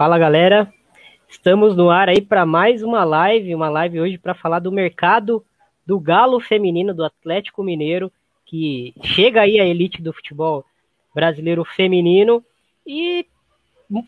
[0.00, 0.72] Fala galera,
[1.28, 5.44] estamos no ar aí para mais uma live, uma live hoje para falar do mercado
[5.86, 8.10] do galo feminino do Atlético Mineiro,
[8.46, 10.64] que chega aí a elite do futebol
[11.14, 12.42] brasileiro feminino
[12.86, 13.26] e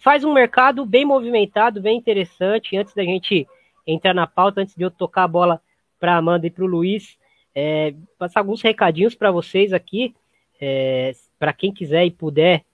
[0.00, 2.74] faz um mercado bem movimentado, bem interessante.
[2.74, 3.47] Antes da gente
[3.86, 5.61] entrar na pauta, antes de eu tocar a bola
[6.00, 7.19] para Amanda e para o Luiz,
[7.55, 10.14] é, passar alguns recadinhos para vocês aqui,
[10.59, 12.64] é, para quem quiser e puder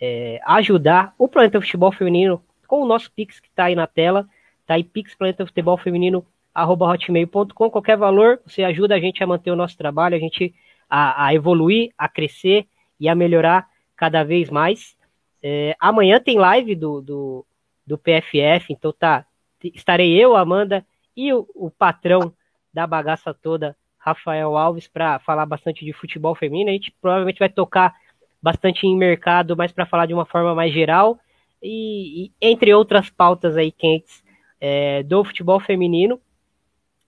[0.00, 4.28] é, ajudar o Planeta Futebol Feminino com o nosso Pix que está aí na tela.
[4.66, 7.70] Tá aí Pix Planeta Futebol Feminino arroba hotmail.com.
[7.70, 10.54] Qualquer valor, você ajuda a gente a manter o nosso trabalho, a gente
[10.88, 12.66] a, a evoluir, a crescer
[12.98, 14.96] e a melhorar cada vez mais.
[15.42, 17.46] É, amanhã tem live do, do,
[17.86, 19.26] do, PFF, então tá.
[19.62, 20.84] Estarei eu, Amanda
[21.16, 22.32] e o, o patrão
[22.72, 26.70] da bagaça toda, Rafael Alves, para falar bastante de futebol feminino.
[26.70, 27.94] A gente provavelmente vai tocar
[28.42, 31.18] bastante em mercado, mas para falar de uma forma mais geral
[31.64, 34.22] e, e entre outras pautas aí quentes
[34.60, 36.20] é, do futebol feminino.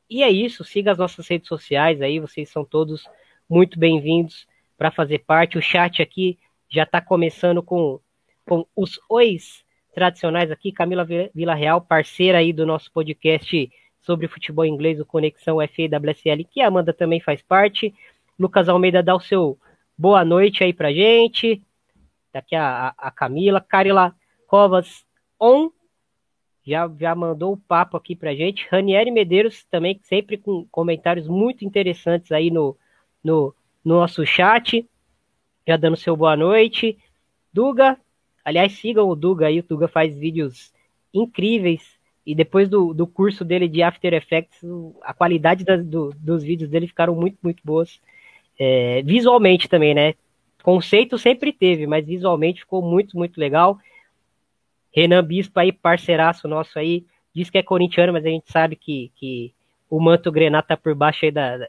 [0.09, 3.05] E é isso, siga as nossas redes sociais aí, vocês são todos
[3.49, 4.47] muito bem-vindos
[4.79, 5.59] para fazer parte.
[5.59, 8.01] O chat aqui já está começando com,
[8.47, 14.65] com os ois tradicionais aqui, Camila Vila Real, parceira aí do nosso podcast sobre futebol
[14.65, 17.93] inglês, o Conexão FAWSL, que a Amanda também faz parte.
[18.39, 19.59] Lucas Almeida dá o seu
[19.99, 21.61] boa noite aí pra gente.
[22.33, 23.61] Daqui a, a, Camila.
[23.61, 24.15] Carila
[24.47, 25.05] Covas
[25.41, 25.71] On
[26.67, 28.67] já, já mandou o papo aqui pra gente.
[28.71, 32.77] Ranieri Medeiros também, sempre com comentários muito interessantes aí no,
[33.23, 34.85] no, no nosso chat.
[35.67, 36.99] Já dando seu boa noite.
[37.53, 37.97] Duga,
[38.45, 40.73] aliás, sigam o Duga aí, o Duga faz vídeos
[41.15, 41.97] incríveis.
[42.27, 44.61] E depois do, do curso dele de After Effects,
[45.03, 48.01] a qualidade do, dos vídeos dele ficaram muito, muito boas.
[48.59, 50.15] É, visualmente também, né?
[50.65, 53.79] Conceito sempre teve, mas visualmente ficou muito, muito legal.
[54.97, 59.12] Renan Bispo aí, parceiraço nosso aí, diz que é corintiano, mas a gente sabe que,
[59.17, 59.53] que
[59.91, 61.67] o manto grená tá por baixo aí da, da,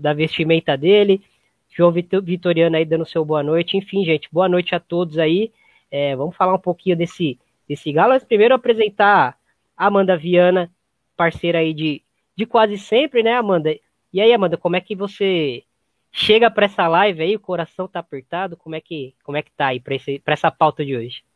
[0.00, 1.22] da vestimenta dele.
[1.70, 3.76] João Vitoriano aí dando seu boa noite.
[3.76, 5.52] Enfim, gente, boa noite a todos aí.
[5.88, 8.10] É, vamos falar um pouquinho desse, desse galo.
[8.10, 9.38] Mas primeiro apresentar
[9.76, 10.68] a Amanda Viana,
[11.16, 12.02] parceira aí de,
[12.34, 13.72] de quase sempre, né, Amanda?
[14.12, 15.62] E aí, Amanda, como é que você
[16.10, 17.36] chega para essa live aí?
[17.36, 18.56] O coração tá apertado?
[18.56, 21.27] Como é que, como é que tá aí para essa pauta de hoje?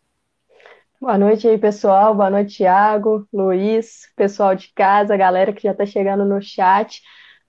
[1.02, 2.14] Boa noite aí, pessoal.
[2.14, 7.02] Boa noite, Thiago, Luiz, pessoal de casa, galera que já está chegando no chat.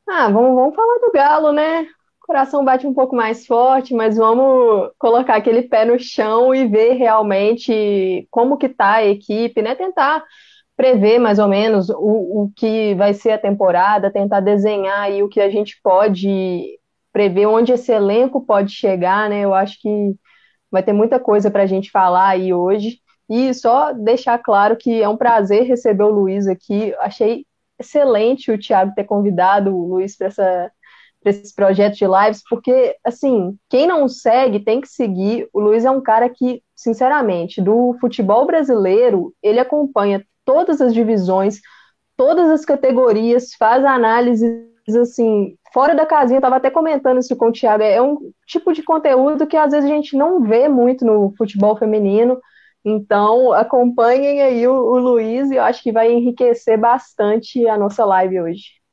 [0.09, 1.83] Ah, vamos, vamos falar do Galo, né?
[1.83, 6.67] O coração bate um pouco mais forte, mas vamos colocar aquele pé no chão e
[6.67, 9.75] ver realmente como que tá a equipe, né?
[9.75, 10.23] Tentar
[10.75, 15.29] prever mais ou menos o, o que vai ser a temporada, tentar desenhar aí o
[15.29, 16.79] que a gente pode
[17.11, 19.41] prever, onde esse elenco pode chegar, né?
[19.41, 20.15] Eu acho que
[20.71, 23.02] vai ter muita coisa para a gente falar aí hoje.
[23.29, 26.93] E só deixar claro que é um prazer receber o Luiz aqui.
[26.99, 27.45] Achei
[27.79, 30.71] excelente o Thiago ter convidado o Luiz para essa
[31.23, 35.47] para esse projeto de lives, porque, assim, quem não segue tem que seguir.
[35.53, 41.61] O Luiz é um cara que, sinceramente, do futebol brasileiro, ele acompanha todas as divisões,
[42.17, 44.51] todas as categorias, faz análises,
[45.01, 46.39] assim, fora da casinha.
[46.39, 47.83] Eu tava até comentando isso com o Thiago.
[47.83, 51.77] É um tipo de conteúdo que às vezes a gente não vê muito no futebol
[51.77, 52.37] feminino.
[52.85, 58.03] Então, acompanhem aí o, o Luiz e eu acho que vai enriquecer bastante a nossa
[58.03, 58.83] live hoje.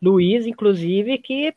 [0.00, 1.54] Luiz, inclusive, que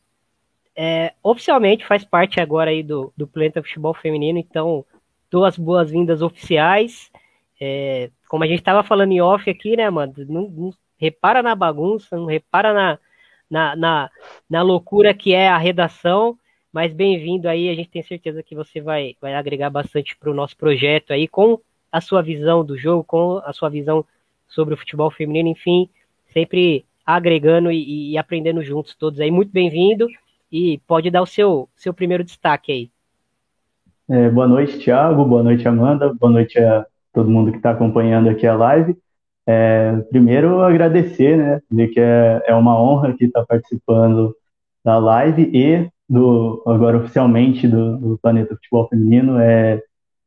[0.75, 4.85] é, oficialmente faz parte agora aí do, do Planeta Futebol Feminino, então
[5.31, 7.09] duas boas-vindas oficiais.
[7.61, 10.13] É, como a gente estava falando em off aqui, né, mano?
[10.27, 13.00] Não, não, repara na bagunça, não repara na,
[13.50, 14.11] na, na,
[14.50, 16.38] na loucura que é a redação.
[16.73, 20.33] Mas bem-vindo aí, a gente tem certeza que você vai, vai agregar bastante para o
[20.33, 21.59] nosso projeto aí, com
[21.91, 24.03] a sua visão do jogo, com a sua visão
[24.47, 25.87] sobre o futebol feminino, enfim,
[26.33, 29.29] sempre agregando e, e aprendendo juntos todos aí.
[29.29, 30.07] Muito bem-vindo
[30.51, 32.89] e pode dar o seu, seu primeiro destaque aí.
[34.09, 38.31] É, boa noite, Thiago, boa noite, Amanda, boa noite a todo mundo que está acompanhando
[38.31, 38.97] aqui a live.
[39.45, 44.35] É, primeiro, agradecer, né, dizer que é, é uma honra aqui estar participando
[44.83, 49.39] da live e do agora oficialmente do, do Planeta Futebol Feminino.
[49.39, 49.81] É,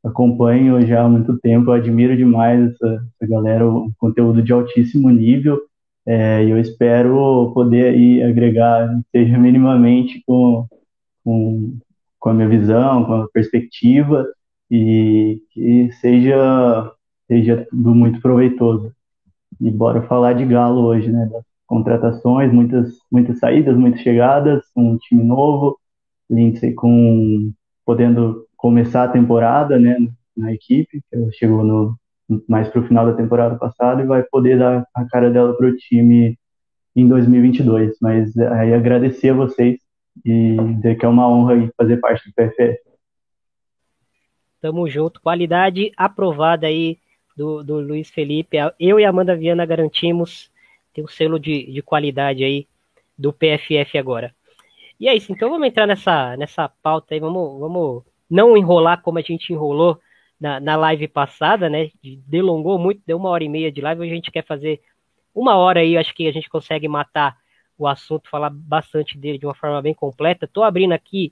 [0.04, 5.60] acompanho já há muito tempo, admiro demais essa, essa galera, um conteúdo de altíssimo nível.
[6.06, 10.66] É, e eu espero poder aí agregar, seja minimamente com,
[11.24, 11.76] com,
[12.18, 14.24] com a minha visão, com a perspectiva,
[14.70, 16.92] e que seja,
[17.26, 18.92] seja tudo muito proveitoso.
[19.60, 21.28] E bora falar de Galo hoje, né?
[21.66, 25.78] Contratações, muitas, muitas saídas, muitas chegadas, um time novo,
[26.30, 27.52] Lindsay com
[27.84, 29.96] podendo começar a temporada, né,
[30.36, 31.96] na equipe, que chegou no,
[32.48, 35.68] mais para o final da temporada passada e vai poder dar a cara dela para
[35.68, 36.36] o time
[36.94, 37.96] em 2022.
[38.00, 39.78] Mas aí agradecer a vocês
[40.24, 42.78] e dizer que é uma honra fazer parte do PFF.
[44.60, 45.20] Tamo junto.
[45.20, 46.98] Qualidade aprovada aí
[47.36, 48.56] do, do Luiz Felipe.
[48.80, 50.50] Eu e Amanda Viana garantimos
[50.96, 52.66] ter o um selo de, de qualidade aí
[53.18, 54.34] do PFF agora.
[54.98, 59.18] E é isso, então vamos entrar nessa, nessa pauta aí, vamos, vamos não enrolar como
[59.18, 60.00] a gente enrolou
[60.40, 61.90] na, na live passada, né?
[62.26, 64.80] Delongou muito, deu uma hora e meia de live, hoje a gente quer fazer
[65.34, 67.36] uma hora aí, acho que a gente consegue matar
[67.76, 70.46] o assunto, falar bastante dele de uma forma bem completa.
[70.46, 71.30] Estou abrindo aqui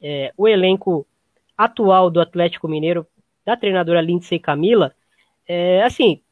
[0.00, 1.04] é, o elenco
[1.58, 3.04] atual do Atlético Mineiro,
[3.44, 4.94] da treinadora Lindsay Camila.
[5.48, 6.22] É, assim,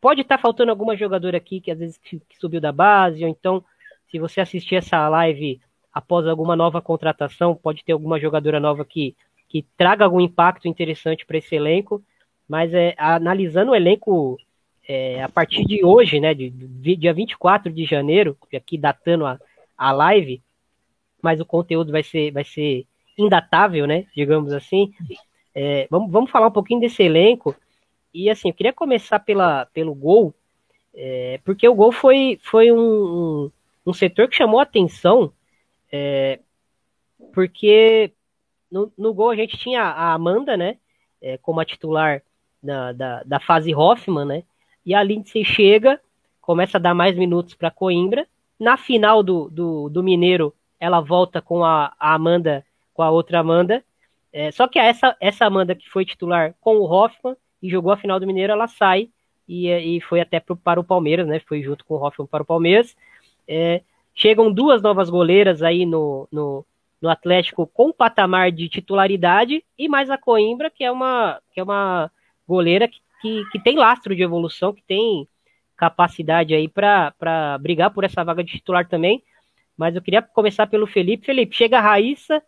[0.00, 3.24] pode estar tá faltando alguma jogadora aqui que às vezes que, que subiu da base,
[3.24, 3.64] ou então,
[4.10, 5.60] se você assistir essa live
[5.92, 9.16] após alguma nova contratação, pode ter alguma jogadora nova que,
[9.48, 12.02] que traga algum impacto interessante para esse elenco.
[12.48, 14.38] Mas é, analisando o elenco
[14.88, 19.38] é, a partir de hoje, né, de, de, dia 24 de janeiro, aqui datando a,
[19.76, 20.42] a live,
[21.22, 22.86] mas o conteúdo vai ser, vai ser
[23.18, 24.92] indatável, né, digamos assim.
[25.54, 27.54] É, vamos, vamos falar um pouquinho desse elenco.
[28.12, 30.34] E assim, eu queria começar pela, pelo gol,
[30.94, 33.50] é, porque o gol foi, foi um,
[33.86, 35.32] um, setor que chamou atenção,
[35.92, 36.40] é,
[37.32, 38.12] porque
[38.70, 40.78] no, no gol a gente tinha a Amanda, né,
[41.20, 42.22] é, como a titular
[42.62, 44.42] da, da, da fase Hoffman, né,
[44.84, 46.00] e a Lindsay chega,
[46.40, 48.26] começa a dar mais minutos para Coimbra.
[48.58, 52.64] Na final do, do, do, Mineiro, ela volta com a, a Amanda,
[52.94, 53.84] com a outra Amanda.
[54.32, 57.96] É, só que essa, essa Amanda que foi titular com o Hoffman e jogou a
[57.96, 59.08] final do Mineiro, ela sai
[59.48, 61.40] e, e foi até pro, para o Palmeiras, né?
[61.40, 62.96] Foi junto com o Hoffman para o Palmeiras.
[63.46, 63.82] É,
[64.14, 66.64] chegam duas novas goleiras aí no, no,
[67.00, 71.62] no Atlético com patamar de titularidade e mais a Coimbra, que é uma, que é
[71.62, 72.10] uma
[72.46, 75.28] goleira que que, que tem lastro de evolução, que tem
[75.76, 79.22] capacidade aí para brigar por essa vaga de titular também.
[79.76, 81.26] Mas eu queria começar pelo Felipe.
[81.26, 82.42] Felipe, chega a Raíssa,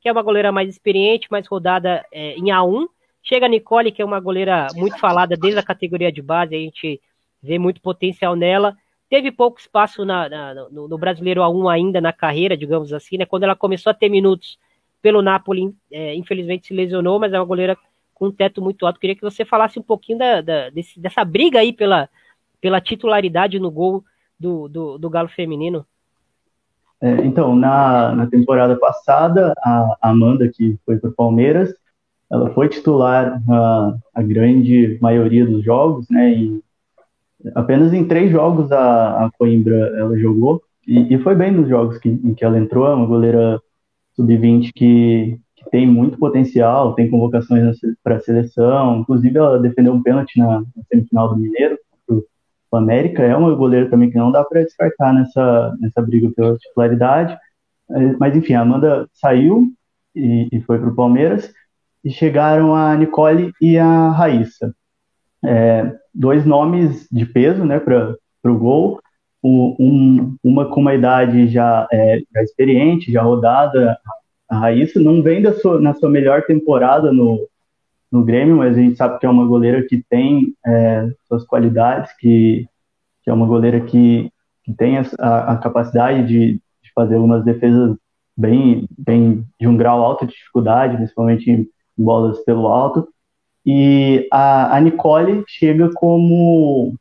[0.00, 2.86] que é uma goleira mais experiente, mais rodada é, em A1.
[3.28, 6.58] Chega a Nicole, que é uma goleira muito falada desde a categoria de base, a
[6.58, 7.00] gente
[7.42, 8.76] vê muito potencial nela.
[9.10, 13.26] Teve pouco espaço na, na, no, no, Brasileiro A1 ainda na carreira, digamos assim, né?
[13.26, 14.56] Quando ela começou a ter minutos
[15.02, 17.76] pelo Napoli, é, infelizmente se lesionou, mas é uma goleira
[18.14, 19.00] com um teto muito alto.
[19.00, 22.08] Queria que você falasse um pouquinho da, da desse, dessa briga aí pela,
[22.60, 24.04] pela titularidade no gol
[24.38, 25.84] do, do, do Galo Feminino.
[27.00, 31.74] É, então, na, na temporada passada, a Amanda, que foi para o Palmeiras,
[32.30, 36.32] ela foi titular na a grande maioria dos jogos, né?
[36.32, 36.60] E
[37.54, 40.62] apenas em três jogos a, a Coimbra ela jogou.
[40.86, 43.60] E, e foi bem nos jogos que, em que ela entrou, é uma goleira
[44.14, 45.38] sub-20 que,
[45.70, 50.82] tem muito potencial, tem convocações para a seleção, inclusive ela defendeu um pênalti na, na
[50.88, 51.76] semifinal do Mineiro,
[52.70, 56.56] o América, é uma goleira também que não dá para descartar nessa, nessa briga pela
[56.58, 57.36] titularidade,
[58.18, 59.72] mas enfim, a Amanda saiu
[60.14, 61.52] e, e foi para o Palmeiras,
[62.06, 64.72] e chegaram a Nicole e a Raíssa.
[65.44, 69.00] É, dois nomes de peso né, para o gol,
[69.42, 73.98] um, uma com uma idade já, é, já experiente, já rodada,
[74.48, 77.48] a Raíssa não vem da sua, na sua melhor temporada no,
[78.10, 82.12] no Grêmio, mas a gente sabe que é uma goleira que tem é, suas qualidades,
[82.20, 82.68] que,
[83.24, 84.30] que, é uma goleira que,
[84.62, 87.96] que tem a, a capacidade de, de, fazer algumas defesas
[88.36, 93.08] bem, bem de um grau alto de dificuldade, principalmente bolas pelo alto.
[93.64, 96.94] E a, a Nicole chega como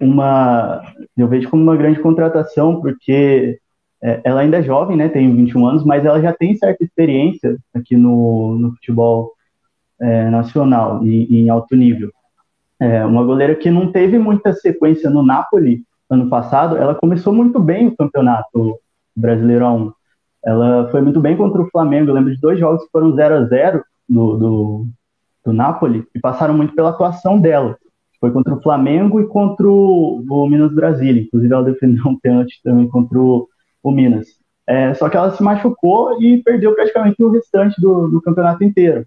[0.00, 0.82] uma,
[1.16, 3.58] eu vejo como uma grande contratação, porque
[4.02, 7.56] é, ela ainda é jovem, né, tem 21 anos, mas ela já tem certa experiência
[7.74, 9.32] aqui no, no futebol
[10.00, 12.10] é, nacional e, em alto nível.
[12.80, 17.60] É, uma goleira que não teve muita sequência no Napoli ano passado, ela começou muito
[17.60, 18.80] bem o campeonato
[19.14, 19.92] brasileiro A1.
[20.44, 23.34] Ela foi muito bem contra o Flamengo, eu lembro de dois jogos que foram 0
[23.36, 24.86] a 0 do, do,
[25.46, 27.78] do Napoli e passaram muito pela atuação dela.
[28.20, 31.22] Foi contra o Flamengo e contra o, o Minas Brasília.
[31.22, 33.48] Inclusive, ela defendeu um pênalti também contra o,
[33.82, 34.26] o Minas.
[34.66, 39.06] É, só que ela se machucou e perdeu praticamente o restante do, do campeonato inteiro.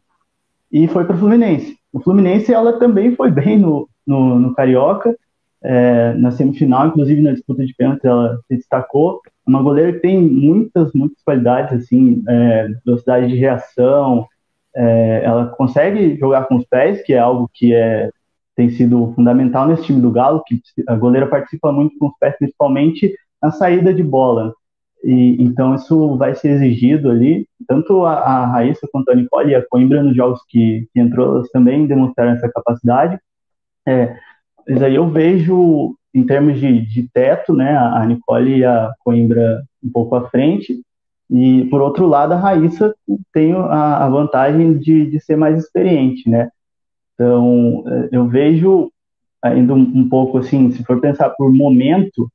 [0.71, 1.77] E foi para o Fluminense.
[1.91, 5.15] O Fluminense ela também foi bem no, no, no Carioca,
[5.63, 9.21] é, na semifinal, inclusive na disputa de pênalti ela se destacou.
[9.45, 14.27] Uma goleira que tem muitas, muitas qualidades, assim, é, velocidade de reação,
[14.75, 18.09] é, ela consegue jogar com os pés, que é algo que é,
[18.55, 22.35] tem sido fundamental nesse time do Galo, que a goleira participa muito com os pés,
[22.37, 24.53] principalmente na saída de bola.
[25.03, 27.47] E, então isso vai ser exigido ali.
[27.67, 31.35] Tanto a, a Raíssa quanto a Nicole e a Coimbra nos jogos que, que entrou,
[31.35, 33.19] elas também demonstraram essa capacidade.
[33.85, 34.15] É,
[34.67, 39.63] mas aí eu vejo, em termos de, de teto, né, a Nicole e a Coimbra
[39.83, 40.81] um pouco à frente,
[41.29, 42.93] e por outro lado a Raíssa
[43.33, 46.49] tem a, a vantagem de, de ser mais experiente, né?
[47.13, 48.91] Então, é, eu vejo
[49.41, 52.29] ainda um, um pouco assim, se for pensar por momento,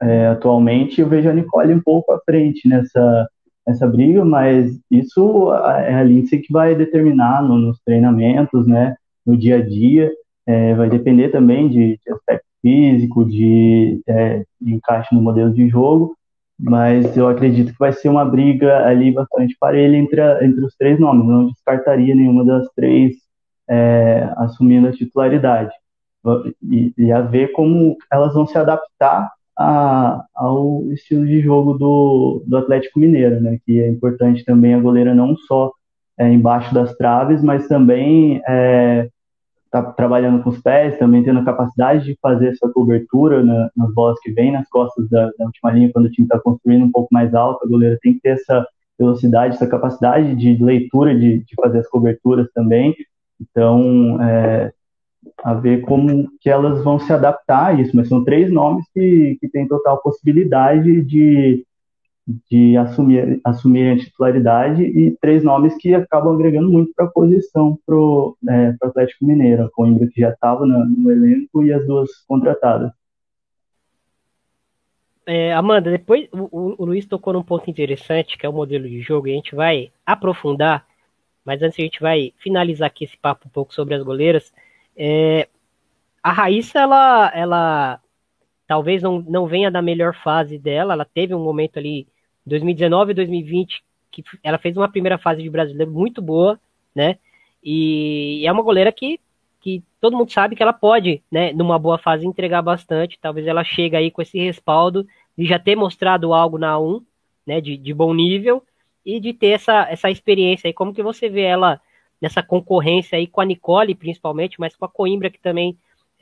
[0.00, 3.28] é, atualmente, eu vejo a Nicole um pouco à frente nessa,
[3.66, 9.36] nessa briga, mas isso é a Lindsay que vai determinar no, nos treinamentos, né, no
[9.36, 10.12] dia a dia,
[10.46, 15.68] é, vai depender também de, de aspecto físico, de, é, de encaixe no modelo de
[15.68, 16.16] jogo,
[16.58, 20.74] mas eu acredito que vai ser uma briga ali bastante parelha entre, a, entre os
[20.76, 23.16] três nomes, não descartaria nenhuma das três
[23.68, 25.72] é, assumindo a titularidade.
[26.62, 32.42] E, e, a ver como elas vão se adaptar a, ao estilo de jogo do,
[32.46, 33.58] do Atlético Mineiro, né?
[33.66, 35.70] Que é importante também a goleira não só
[36.18, 39.08] é, embaixo das traves, mas também é,
[39.74, 43.92] tá trabalhando com os pés, também tendo a capacidade de fazer essa cobertura na, nas
[43.92, 46.92] bolas que vêm nas costas da, da última linha, quando o time está construindo um
[46.92, 48.64] pouco mais alto, a goleira tem que ter essa
[48.96, 52.94] velocidade, essa capacidade de leitura de, de fazer as coberturas também.
[53.40, 54.72] Então, é,
[55.42, 59.36] a ver como que elas vão se adaptar a isso, mas são três nomes que,
[59.40, 61.66] que têm total possibilidade de,
[62.26, 67.78] de assumir, assumir a titularidade e três nomes que acabam agregando muito para a posição
[67.84, 72.10] para o é, Atlético Mineiro, a Coimbra que já estava no elenco e as duas
[72.26, 72.90] contratadas.
[75.26, 79.00] É, Amanda, depois o, o, Luiz tocou num ponto interessante, que é o modelo de
[79.00, 80.86] jogo, e a gente vai aprofundar,
[81.44, 84.52] mas antes a gente vai finalizar aqui esse papo um pouco sobre as goleiras.
[84.96, 85.48] É,
[86.22, 88.00] a Raíssa, ela, ela
[88.66, 90.94] talvez não, não venha da melhor fase dela.
[90.94, 92.06] Ela teve um momento ali,
[92.46, 96.58] 2019 e 2020, que ela fez uma primeira fase de brasileiro muito boa,
[96.94, 97.18] né?
[97.62, 99.18] E é uma goleira que,
[99.60, 103.18] que todo mundo sabe que ela pode, né, numa boa fase, entregar bastante.
[103.18, 107.02] Talvez ela chegue aí com esse respaldo de já ter mostrado algo na 1,
[107.46, 108.62] né, de, de bom nível,
[109.04, 110.72] e de ter essa, essa experiência aí.
[110.72, 111.80] Como que você vê ela
[112.20, 115.76] nessa concorrência aí com a Nicole, principalmente, mas com a Coimbra, que também,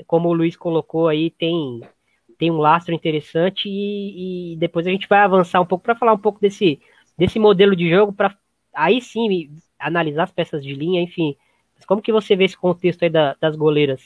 [0.06, 1.80] como o Luiz colocou aí, tem,
[2.38, 3.68] tem um lastro interessante.
[3.68, 6.80] E, e depois a gente vai avançar um pouco para falar um pouco desse,
[7.16, 8.36] desse modelo de jogo, para
[8.74, 11.36] aí sim analisar as peças de linha, enfim.
[11.76, 14.02] Mas como que você vê esse contexto aí da, das goleiras?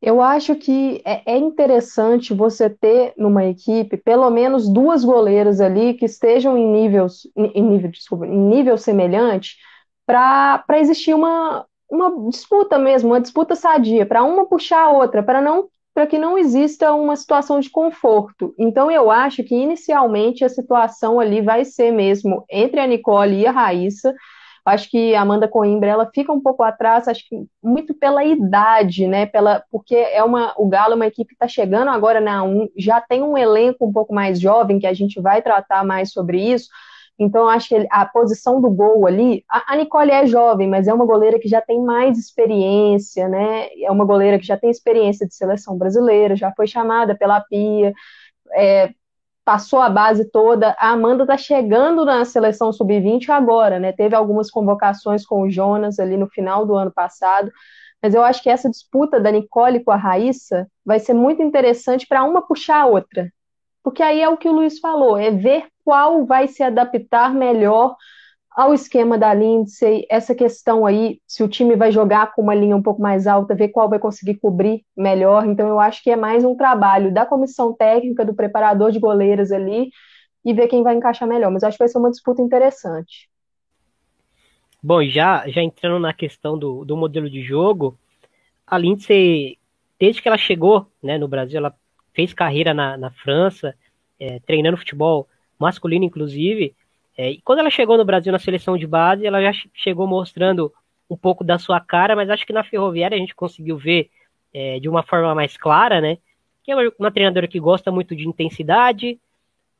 [0.00, 5.94] Eu acho que é, é interessante você ter numa equipe pelo menos duas goleiras ali
[5.94, 9.56] que estejam em níveis, em nível, desculpa, em nível semelhante,
[10.06, 15.42] para existir uma, uma disputa mesmo, uma disputa sadia, para uma puxar a outra, para
[15.42, 15.68] não
[15.98, 18.54] para que não exista uma situação de conforto.
[18.56, 23.48] Então eu acho que inicialmente a situação ali vai ser mesmo entre a Nicole e
[23.48, 24.14] a Raíssa.
[24.64, 29.08] Acho que a Amanda Coimbra ela fica um pouco atrás, acho que muito pela idade,
[29.08, 29.26] né?
[29.26, 32.68] Pela, porque é uma, o Galo é uma equipe que está chegando agora na 1,
[32.76, 36.40] já tem um elenco um pouco mais jovem, que a gente vai tratar mais sobre
[36.40, 36.68] isso,
[37.18, 39.44] então, acho que a posição do gol ali.
[39.48, 43.68] A, Nicole é jovem, mas é uma goleira que já tem mais experiência, né?
[43.82, 47.92] É uma goleira que já tem experiência de seleção brasileira, já foi chamada pela Pia,
[48.52, 48.90] é,
[49.44, 50.76] passou a base toda.
[50.78, 53.92] A Amanda está chegando na seleção sub-20 agora, né?
[53.92, 57.50] Teve algumas convocações com o Jonas ali no final do ano passado.
[58.02, 62.06] Mas eu acho que essa disputa da Nicole com a Raíssa vai ser muito interessante
[62.06, 63.32] para uma puxar a outra.
[63.82, 67.96] Porque aí é o que o Luiz falou, é ver qual vai se adaptar melhor
[68.58, 72.74] ao esquema da Lindsay, essa questão aí, se o time vai jogar com uma linha
[72.74, 75.46] um pouco mais alta, ver qual vai conseguir cobrir melhor.
[75.46, 79.52] Então, eu acho que é mais um trabalho da comissão técnica, do preparador de goleiras
[79.52, 79.90] ali,
[80.44, 81.52] e ver quem vai encaixar melhor.
[81.52, 83.30] Mas acho que vai ser uma disputa interessante.
[84.82, 87.96] Bom, já, já entrando na questão do, do modelo de jogo,
[88.66, 89.56] a Lindsay,
[90.00, 91.72] desde que ela chegou né, no Brasil, ela
[92.18, 93.76] fez carreira na, na França,
[94.18, 96.74] é, treinando futebol masculino, inclusive.
[97.16, 100.72] É, e quando ela chegou no Brasil na seleção de base, ela já chegou mostrando
[101.08, 104.10] um pouco da sua cara, mas acho que na Ferroviária a gente conseguiu ver
[104.52, 106.18] é, de uma forma mais clara, né?
[106.64, 109.16] Que é uma treinadora que gosta muito de intensidade,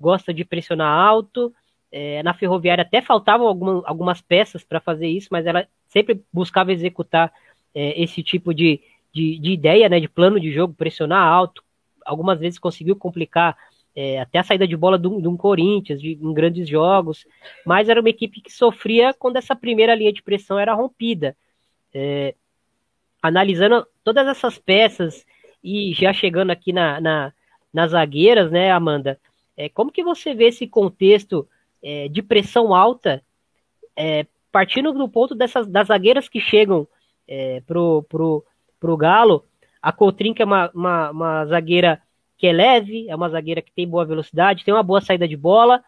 [0.01, 1.53] gosta de pressionar alto.
[1.91, 6.73] É, na Ferroviária até faltavam alguma, algumas peças para fazer isso, mas ela sempre buscava
[6.73, 7.33] executar
[7.75, 8.81] é, esse tipo de,
[9.13, 9.99] de, de, ideia, né?
[9.99, 11.67] De plano de jogo, pressionar alto.
[12.09, 13.57] Algumas vezes conseguiu complicar
[13.95, 17.27] é, até a saída de bola de um, Corinthians, de, em grandes jogos,
[17.67, 21.37] mas era uma equipe que sofria quando essa primeira linha de pressão era rompida.
[21.93, 22.35] É,
[23.23, 25.27] analisando todas essas peças
[25.63, 27.33] e já chegando aqui na, na
[27.73, 29.21] nas zagueiras, né, Amanda?
[29.57, 31.49] É, como que você vê esse contexto
[31.83, 33.23] é, de pressão alta,
[33.97, 36.89] é, partindo do ponto dessas das zagueiras que chegam
[37.27, 38.45] é, pro, pro,
[38.81, 39.45] para o Galo.
[39.81, 42.03] A Cotrim, que é uma, uma, uma, zagueira
[42.37, 45.37] que é leve, é uma zagueira que tem boa velocidade, tem uma boa saída de
[45.37, 45.83] bola,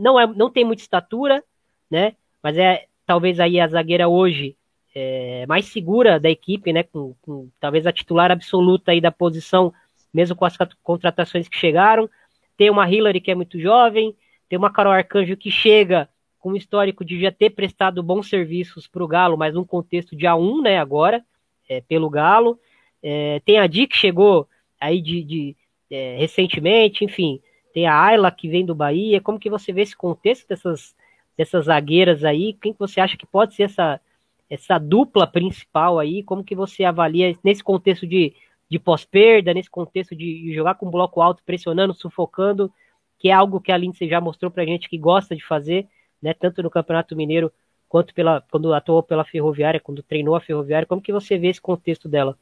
[0.00, 1.42] não, é, não tem muita estatura,
[1.90, 2.14] né?
[2.42, 4.56] Mas é talvez aí a zagueira hoje
[4.94, 6.82] é, mais segura da equipe, né?
[6.82, 9.72] Com, com, talvez a titular absoluta aí da posição,
[10.12, 12.08] mesmo com as contratações que chegaram.
[12.56, 14.16] Tem uma Hillary que é muito jovem,
[14.48, 18.86] tem uma Carol Arcanjo que chega com um histórico de já ter prestado bons serviços
[18.86, 20.78] para o Galo, mas num contexto de A1, né?
[20.78, 21.24] Agora,
[21.68, 22.58] é, pelo Galo.
[23.06, 24.48] É, tem a Di que chegou
[24.80, 25.56] aí de, de
[25.90, 27.38] é, recentemente, enfim.
[27.74, 29.20] Tem a Ayla que vem do Bahia.
[29.20, 30.96] Como que você vê esse contexto dessas,
[31.36, 32.54] dessas zagueiras aí?
[32.54, 34.00] Quem que você acha que pode ser essa,
[34.48, 36.22] essa dupla principal aí?
[36.22, 38.32] Como que você avalia nesse contexto de,
[38.70, 42.72] de pós-perda, nesse contexto de jogar com bloco alto, pressionando, sufocando,
[43.18, 45.86] que é algo que a Lindsay já mostrou pra gente que gosta de fazer,
[46.22, 46.32] né?
[46.32, 47.52] Tanto no Campeonato Mineiro
[47.86, 50.86] quanto pela, quando atuou pela Ferroviária, quando treinou a Ferroviária.
[50.86, 52.38] Como que você vê esse contexto dela?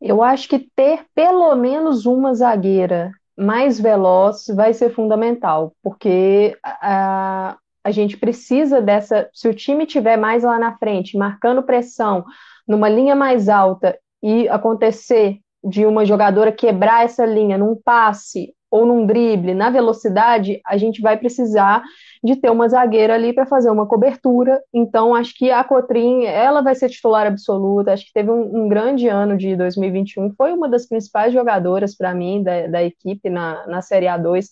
[0.00, 7.56] Eu acho que ter pelo menos uma zagueira mais veloz vai ser fundamental, porque a,
[7.82, 9.28] a gente precisa dessa.
[9.32, 12.24] Se o time tiver mais lá na frente, marcando pressão,
[12.66, 18.84] numa linha mais alta, e acontecer de uma jogadora quebrar essa linha num passe ou
[18.84, 21.80] num drible, na velocidade, a gente vai precisar
[22.24, 24.60] de ter uma zagueira ali para fazer uma cobertura.
[24.72, 27.92] Então, acho que a Cotrim, ela vai ser titular absoluta.
[27.92, 30.34] Acho que teve um, um grande ano de 2021.
[30.34, 34.46] Foi uma das principais jogadoras para mim da, da, equipe na, na Série A2.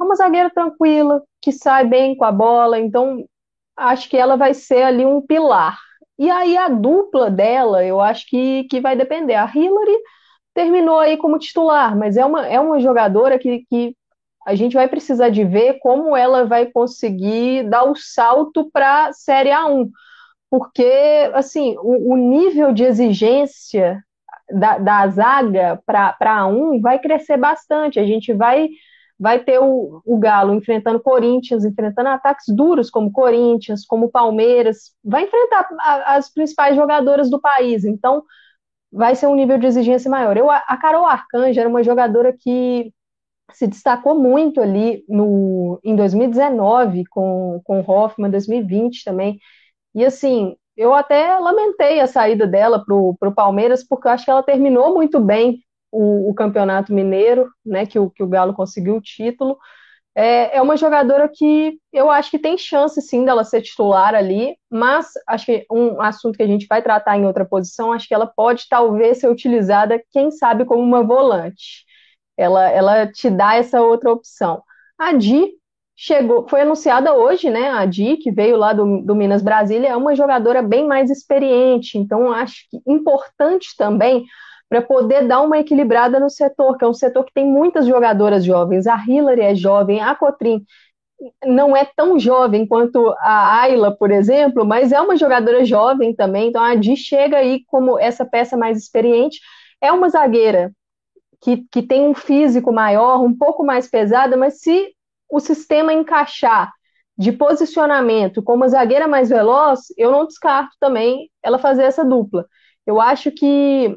[0.00, 2.78] É uma zagueira tranquila, que sai bem com a bola.
[2.78, 3.26] Então,
[3.76, 5.76] acho que ela vai ser ali um pilar.
[6.18, 9.34] E aí, a dupla dela, eu acho que, que vai depender.
[9.34, 9.98] A Hillary
[10.54, 13.96] terminou aí como titular, mas é uma, é uma jogadora que, que
[14.46, 19.12] a gente vai precisar de ver como ela vai conseguir dar o salto para a
[19.12, 19.88] Série A1,
[20.50, 24.02] porque assim o, o nível de exigência
[24.50, 28.00] da, da zaga para A1 vai crescer bastante.
[28.00, 28.68] A gente vai
[29.20, 35.24] vai ter o, o Galo enfrentando Corinthians, enfrentando ataques duros como Corinthians, como Palmeiras, vai
[35.24, 37.84] enfrentar a, as principais jogadoras do país.
[37.84, 38.22] Então
[38.92, 40.36] vai ser um nível de exigência maior.
[40.36, 42.92] Eu, a Carol Arcanjo era uma jogadora que
[43.52, 49.38] se destacou muito ali no, em 2019 com, com Hoffman, 2020 também.
[49.94, 54.30] E assim, eu até lamentei a saída dela para o Palmeiras, porque eu acho que
[54.30, 58.96] ela terminou muito bem o, o, Campeonato Mineiro, né, que o, que o Galo conseguiu
[58.96, 59.58] o título.
[60.20, 64.56] É, é uma jogadora que eu acho que tem chance sim dela ser titular ali,
[64.68, 68.14] mas acho que um assunto que a gente vai tratar em outra posição, acho que
[68.14, 71.84] ela pode talvez ser utilizada, quem sabe, como uma volante.
[72.36, 74.60] Ela, ela te dá essa outra opção.
[74.98, 75.52] A Di
[75.96, 77.70] chegou, foi anunciada hoje, né?
[77.70, 81.96] A Di, que veio lá do, do Minas Brasília, é uma jogadora bem mais experiente,
[81.96, 84.24] então acho que importante também
[84.68, 88.44] para poder dar uma equilibrada no setor, que é um setor que tem muitas jogadoras
[88.44, 88.86] jovens.
[88.86, 90.64] A Hillary é jovem, a Cotrim
[91.44, 96.48] não é tão jovem quanto a Ayla, por exemplo, mas é uma jogadora jovem também.
[96.48, 99.40] Então a Di chega aí como essa peça mais experiente.
[99.80, 100.72] É uma zagueira
[101.40, 104.92] que, que tem um físico maior, um pouco mais pesada, mas se
[105.30, 106.72] o sistema encaixar
[107.16, 112.46] de posicionamento com uma zagueira mais veloz, eu não descarto também ela fazer essa dupla.
[112.86, 113.96] Eu acho que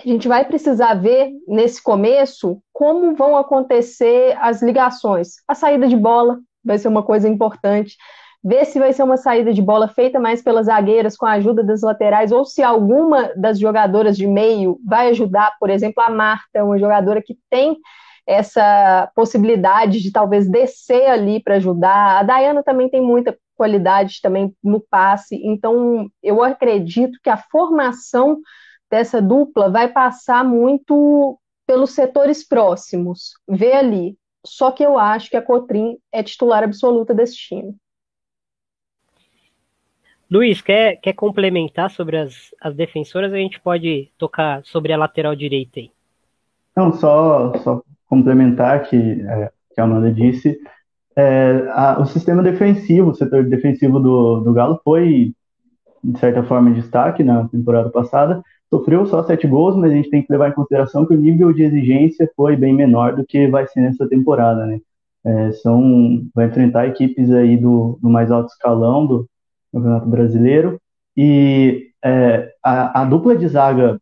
[0.00, 5.34] a gente vai precisar ver nesse começo como vão acontecer as ligações.
[5.46, 7.96] A saída de bola vai ser uma coisa importante.
[8.44, 11.62] Ver se vai ser uma saída de bola feita mais pelas zagueiras com a ajuda
[11.62, 16.64] das laterais ou se alguma das jogadoras de meio vai ajudar, por exemplo, a Marta,
[16.64, 17.76] uma jogadora que tem
[18.26, 22.18] essa possibilidade de talvez descer ali para ajudar.
[22.18, 25.40] A Dayana também tem muita qualidade também no passe.
[25.44, 28.40] Então, eu acredito que a formação
[28.92, 34.18] dessa dupla vai passar muito pelos setores próximos, vê ali.
[34.44, 37.74] Só que eu acho que a Cotrim é titular absoluta desse time.
[40.30, 43.32] Luiz, quer, quer complementar sobre as, as defensoras?
[43.32, 45.90] A gente pode tocar sobre a lateral direita aí.
[46.76, 50.60] Não, só, só complementar que, é, que a Amanda disse,
[51.16, 55.32] é, a, o sistema defensivo, o setor defensivo do, do Galo foi,
[56.04, 60.22] de certa forma, destaque na temporada passada, sofreu só sete gols, mas a gente tem
[60.22, 63.66] que levar em consideração que o nível de exigência foi bem menor do que vai
[63.66, 64.80] ser nessa temporada, né?
[65.24, 69.28] É, são, vai enfrentar equipes aí do, do, mais alto escalão do
[69.72, 70.80] Campeonato Brasileiro
[71.16, 74.00] e é, a, a, dupla de zaga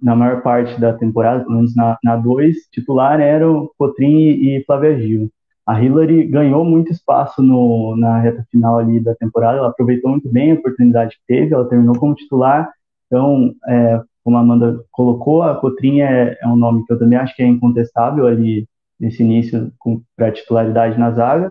[0.00, 4.98] na maior parte da temporada, pelo menos na, na dois, titular eram Cotrim e Flávia
[4.98, 5.30] Gil.
[5.66, 10.28] A Hillary ganhou muito espaço no, na reta final ali da temporada, ela aproveitou muito
[10.30, 12.72] bem a oportunidade que teve, ela terminou como titular
[13.12, 17.18] então, é, como a Amanda colocou, a Cotrinha é, é um nome que eu também
[17.18, 18.66] acho que é incontestável ali
[18.98, 19.72] nesse início
[20.16, 21.50] para titularidade na zaga.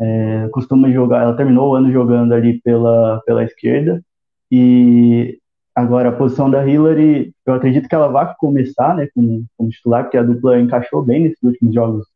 [0.00, 4.02] É, costuma jogar, ela terminou o ano jogando ali pela, pela esquerda
[4.50, 5.38] e
[5.74, 10.04] agora a posição da Hillary, eu acredito que ela vai começar né, como, como titular,
[10.04, 12.06] porque a dupla encaixou bem nesses últimos jogos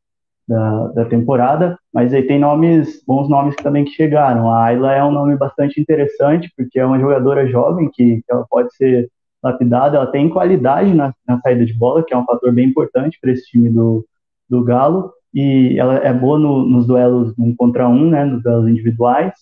[0.48, 4.50] da, da temporada, mas aí tem nomes, bons nomes também que chegaram.
[4.50, 8.46] A Ayla é um nome bastante interessante, porque é uma jogadora jovem que, que ela
[8.48, 9.10] pode ser
[9.46, 13.18] lapidada, ela tem qualidade na, na, saída de bola, que é um fator bem importante
[13.20, 14.04] para esse time do,
[14.48, 18.68] do Galo, e ela é boa no, nos duelos um contra um, né, nos duelos
[18.68, 19.32] individuais,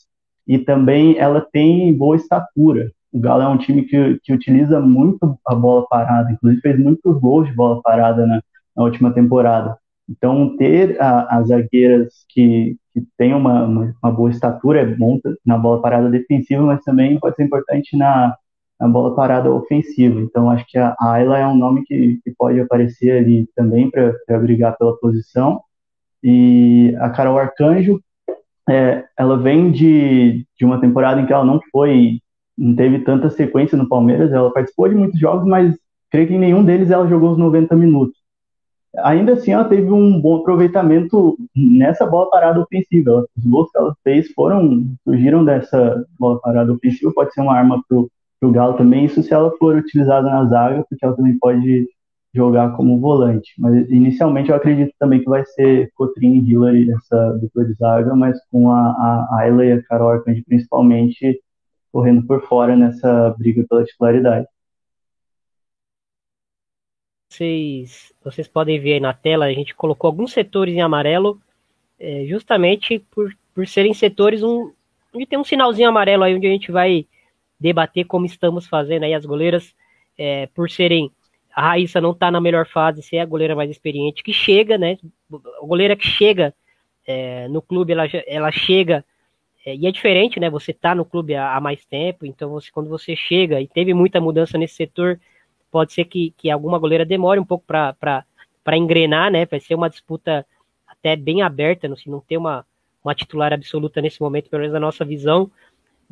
[0.46, 2.90] e também ela tem boa estatura.
[3.12, 7.18] O Galo é um time que, que utiliza muito a bola parada, inclusive fez muitos
[7.20, 8.42] gols de bola parada na,
[8.76, 9.78] na última temporada.
[10.08, 15.18] Então, ter a, as zagueiras que, que têm uma, uma, uma, boa estatura é bom
[15.44, 18.36] na bola parada defensiva, mas também pode ser importante na,
[18.84, 20.20] na bola parada ofensiva.
[20.20, 24.38] Então, acho que a Ayla é um nome que, que pode aparecer ali também para
[24.38, 25.62] brigar pela posição.
[26.22, 27.98] E a Carol Arcanjo,
[28.68, 32.20] é, ela vem de, de uma temporada em que ela não foi,
[32.58, 34.32] não teve tanta sequência no Palmeiras.
[34.32, 35.74] Ela participou de muitos jogos, mas
[36.10, 38.24] creio que em nenhum deles ela jogou os 90 minutos
[38.98, 43.26] ainda assim ela teve um bom aproveitamento nessa bola parada ofensiva.
[43.36, 47.82] Os gols que ela fez foram surgiram dessa bola parada ofensiva, pode ser uma arma
[47.88, 47.98] para
[48.44, 51.86] o Galo também, isso se ela for utilizada na zaga, porque ela também pode
[52.34, 53.52] jogar como volante.
[53.58, 58.14] Mas inicialmente eu acredito também que vai ser Cotrim e Hillary essa dupla de zaga,
[58.16, 61.40] mas com a, a Ayla e a Carol Arcanjo principalmente
[61.92, 64.46] correndo por fora nessa briga pela titularidade
[67.34, 71.40] vocês, vocês podem ver aí na tela, a gente colocou alguns setores em amarelo,
[71.98, 74.72] é, justamente por, por serem setores um,
[75.12, 77.06] onde tem um sinalzinho amarelo aí, onde a gente vai
[77.58, 79.74] debater como estamos fazendo aí as goleiras,
[80.18, 81.10] é, por serem.
[81.54, 84.76] A Raíssa não está na melhor fase, se é a goleira mais experiente, que chega,
[84.76, 84.98] né?
[85.32, 86.52] A goleira que chega
[87.06, 89.04] é, no clube, ela, ela chega.
[89.64, 90.50] É, e é diferente, né?
[90.50, 93.94] Você tá no clube há, há mais tempo, então você, quando você chega, e teve
[93.94, 95.20] muita mudança nesse setor,
[95.70, 98.24] pode ser que, que alguma goleira demore um pouco para
[98.76, 99.46] engrenar, né?
[99.46, 100.46] Vai ser uma disputa
[100.86, 102.66] até bem aberta, não, se não ter uma,
[103.02, 105.50] uma titular absoluta nesse momento, pelo menos na nossa visão.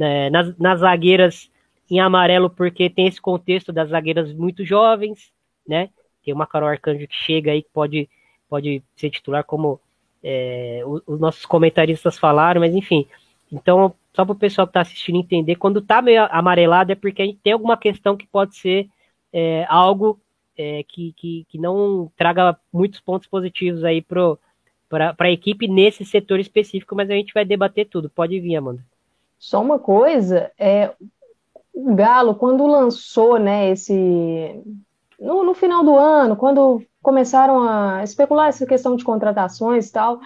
[0.02, 0.30] Né?
[0.30, 1.48] Nas, nas zagueiras
[1.88, 5.32] em amarelo, porque tem esse contexto das zagueiras muito jovens,
[5.64, 5.90] né?
[6.24, 8.08] Tem uma Carol Arcanjo que chega aí que pode,
[8.48, 9.78] pode ser titular, como
[10.20, 13.06] é, os, os, nossos comentaristas falaram, mas enfim.
[13.52, 17.22] Então, só para o pessoal que está assistindo entender, quando está meio amarelado é porque
[17.22, 18.88] a gente tem alguma questão que pode ser
[19.32, 20.20] é, algo
[20.58, 26.40] é, que, que, que não traga muitos pontos positivos aí para a equipe nesse setor
[26.40, 28.10] específico, mas a gente vai debater tudo.
[28.10, 28.84] Pode vir, Amanda.
[29.42, 30.94] Só uma coisa, é,
[31.74, 34.62] o Galo, quando lançou né, esse.
[35.18, 40.20] No, no final do ano, quando começaram a especular essa questão de contratações e tal,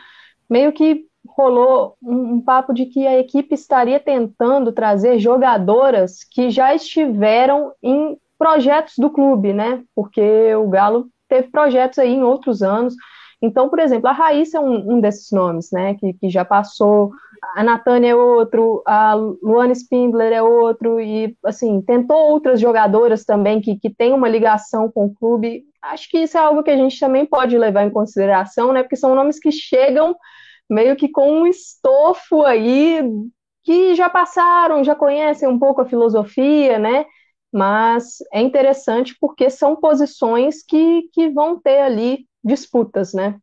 [0.50, 6.50] meio que rolou um, um, papo de que a equipe estaria tentando trazer jogadoras que
[6.50, 9.82] já estiveram em projetos do clube, né?
[9.94, 12.94] Porque o Galo teve projetos aí em outros anos.
[13.40, 15.94] Então, por exemplo, a Raíssa é um, um desses nomes, né?
[15.94, 17.10] Que, que já passou,
[17.54, 23.60] a Natânia é outro, a Luana Spindler é outro, e assim, tentou outras jogadoras também
[23.60, 25.64] que, que têm uma ligação com o clube.
[25.82, 28.82] Acho que isso é algo que a gente também pode levar em consideração, né?
[28.82, 30.16] Porque são nomes que chegam
[30.68, 33.02] meio que com um estofo aí
[33.62, 37.04] que já passaram, já conhecem um pouco a filosofia, né?
[37.56, 43.40] mas é interessante porque são posições que, que vão ter ali disputas, né?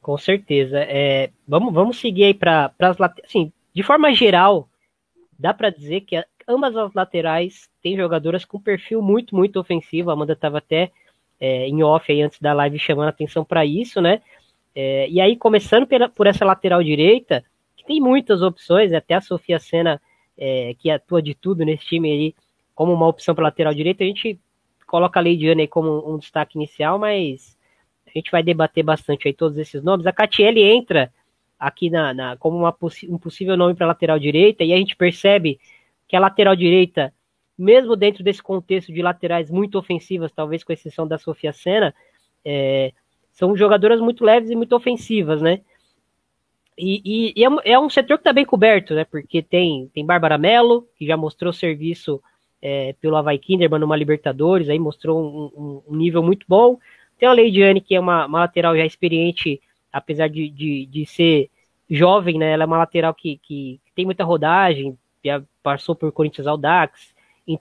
[0.00, 0.78] Com certeza.
[0.78, 4.68] É, vamos, vamos seguir aí para as assim, de forma geral,
[5.38, 10.10] dá para dizer que ambas as laterais têm jogadoras com perfil muito, muito ofensivo.
[10.10, 10.90] A Amanda estava até
[11.40, 14.22] é, em off aí antes da live chamando atenção para isso, né?
[14.74, 17.44] É, e aí, começando pela, por essa lateral direita,
[17.76, 20.00] que tem muitas opções, até a Sofia Sena
[20.36, 22.34] é, que atua de tudo nesse time aí,
[22.74, 24.38] como uma opção para lateral direito, a gente
[24.86, 27.56] coloca a Leidiane aí como um destaque inicial, mas
[28.06, 30.06] a gente vai debater bastante aí todos esses nomes.
[30.06, 31.12] A Catiele entra
[31.58, 32.74] aqui na, na como uma,
[33.08, 35.58] um possível nome para lateral direita, e a gente percebe
[36.06, 37.12] que a lateral direita,
[37.58, 41.94] mesmo dentro desse contexto de laterais muito ofensivas, talvez com exceção da Sofia Sena,
[42.44, 42.92] é,
[43.32, 45.60] são jogadoras muito leves e muito ofensivas, né?
[46.78, 49.04] E, e, e é, é, um setor que está bem coberto, né?
[49.04, 52.22] Porque tem, tem Bárbara Mello, que já mostrou serviço
[52.68, 55.22] é, pelo Havaí Kinderman numa Libertadores, aí mostrou
[55.56, 56.76] um, um, nível muito bom.
[57.16, 61.48] Tem a Leidiane, que é uma, uma lateral já experiente, apesar de, de, de, ser
[61.88, 62.50] jovem, né?
[62.50, 64.98] Ela é uma lateral que, que, tem muita rodagem,
[65.62, 67.14] passou por Corinthians Audax,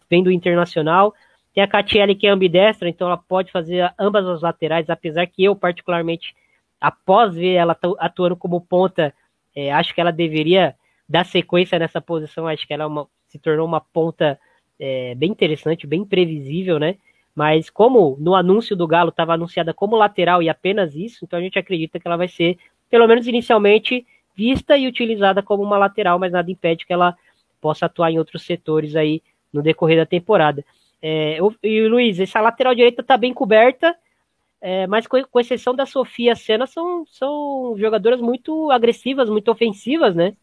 [0.09, 1.13] vem do Internacional.
[1.53, 5.43] Tem a Catiele que é ambidestra, então ela pode fazer ambas as laterais, apesar que
[5.43, 6.35] eu, particularmente,
[6.81, 9.13] após ver ela atuando como ponta,
[9.55, 10.73] é, acho que ela deveria
[11.07, 12.47] dar sequência nessa posição.
[12.47, 14.39] Acho que ela é uma, se tornou uma ponta
[14.79, 16.95] é, bem interessante, bem previsível, né?
[17.33, 21.41] Mas como no anúncio do Galo estava anunciada como lateral e apenas isso, então a
[21.41, 22.57] gente acredita que ela vai ser,
[22.89, 27.15] pelo menos inicialmente, vista e utilizada como uma lateral, mas nada impede que ela
[27.59, 30.63] possa atuar em outros setores aí no decorrer da temporada.
[31.01, 33.95] É, e Luiz, essa lateral direita está bem coberta,
[34.61, 40.15] é, mas com, com, exceção da Sofia Senna, são, são jogadoras muito agressivas, muito ofensivas,
[40.15, 40.35] né?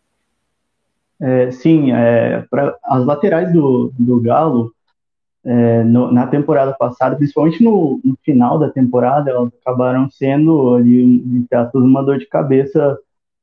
[1.23, 4.73] É, sim, é, pra, as laterais do, do Galo,
[5.45, 11.47] é, no, na temporada passada, principalmente no, no, final da temporada, elas acabaram sendo ali,
[11.75, 12.99] uma dor de cabeça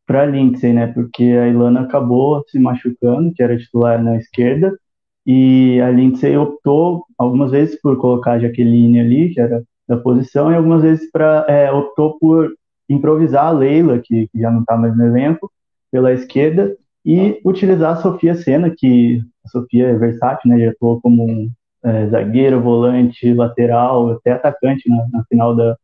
[0.05, 0.87] para Lindsay, né?
[0.87, 4.77] Porque a Ilana acabou se machucando, que era titular na esquerda,
[5.25, 10.51] e a Lindsay optou algumas vezes por colocar a Jaqueline ali, que era da posição,
[10.51, 12.51] e algumas vezes pra, é, optou por
[12.89, 15.49] improvisar a Leila, que, que já não está mais no elenco,
[15.91, 20.59] pela esquerda, e utilizar a Sofia Sena, que a Sofia é versátil, né?
[20.59, 21.49] Já atuou como
[21.83, 25.77] é, zagueira, volante, lateral, até atacante na, na final da,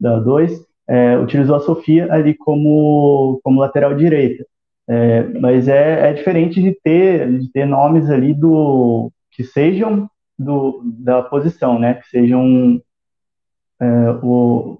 [0.00, 4.44] da 2 é, utilizou a Sofia ali como, como lateral direita.
[4.86, 10.82] É, mas é, é diferente de ter, de ter nomes ali do que sejam do,
[10.98, 11.94] da posição, né?
[11.94, 12.80] Que sejam
[13.80, 14.78] é, o,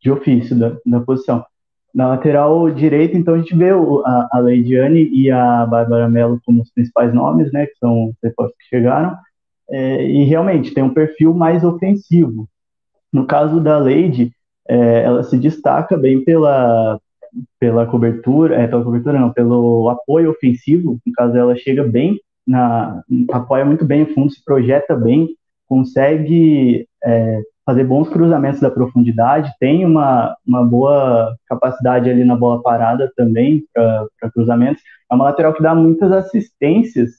[0.00, 1.44] de ofício da, da posição.
[1.94, 6.40] Na lateral direita, então, a gente vê o, a, a Leidiane e a Bárbara Mello
[6.44, 7.66] como os principais nomes, né?
[7.66, 9.16] Que são os reforços que chegaram.
[9.68, 12.48] É, e realmente tem um perfil mais ofensivo.
[13.12, 14.32] No caso da Leide,
[14.68, 17.00] é, ela se destaca bem pela,
[17.58, 23.02] pela cobertura, é, pela cobertura não, pelo apoio ofensivo, no caso ela chega bem, na,
[23.32, 25.28] apoia muito bem o fundo, se projeta bem,
[25.66, 32.60] consegue é, fazer bons cruzamentos da profundidade, tem uma, uma boa capacidade ali na bola
[32.60, 34.82] parada também para cruzamentos.
[35.08, 37.10] É uma lateral que dá muitas assistências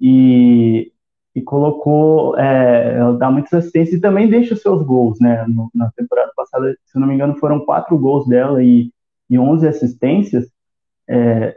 [0.00, 0.92] e
[1.34, 5.44] e colocou, é, ela dá muitas assistências e também deixa os seus gols, né?
[5.46, 8.90] No, na temporada passada, se não me engano, foram quatro gols dela e,
[9.30, 10.46] e 11 assistências.
[11.08, 11.56] É,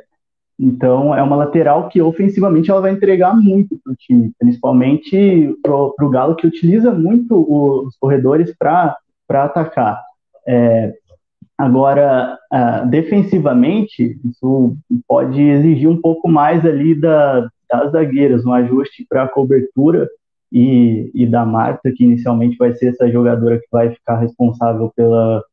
[0.63, 5.73] então, é uma lateral que ofensivamente ela vai entregar muito para o time, principalmente para
[5.73, 7.35] o Galo, que utiliza muito
[7.83, 8.95] os corredores para
[9.27, 9.99] atacar.
[10.47, 10.93] É,
[11.57, 19.03] agora, uh, defensivamente, isso pode exigir um pouco mais ali da, das zagueiras, um ajuste
[19.09, 20.07] para a cobertura
[20.51, 25.43] e, e da Marta, que inicialmente vai ser essa jogadora que vai ficar responsável pela,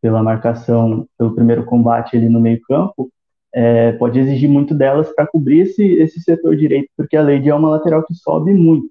[0.00, 3.10] pela marcação, pelo primeiro combate ali no meio campo,
[3.54, 7.54] é, pode exigir muito delas para cobrir esse, esse setor direito, porque a Lady é
[7.54, 8.88] uma lateral que sobe muito.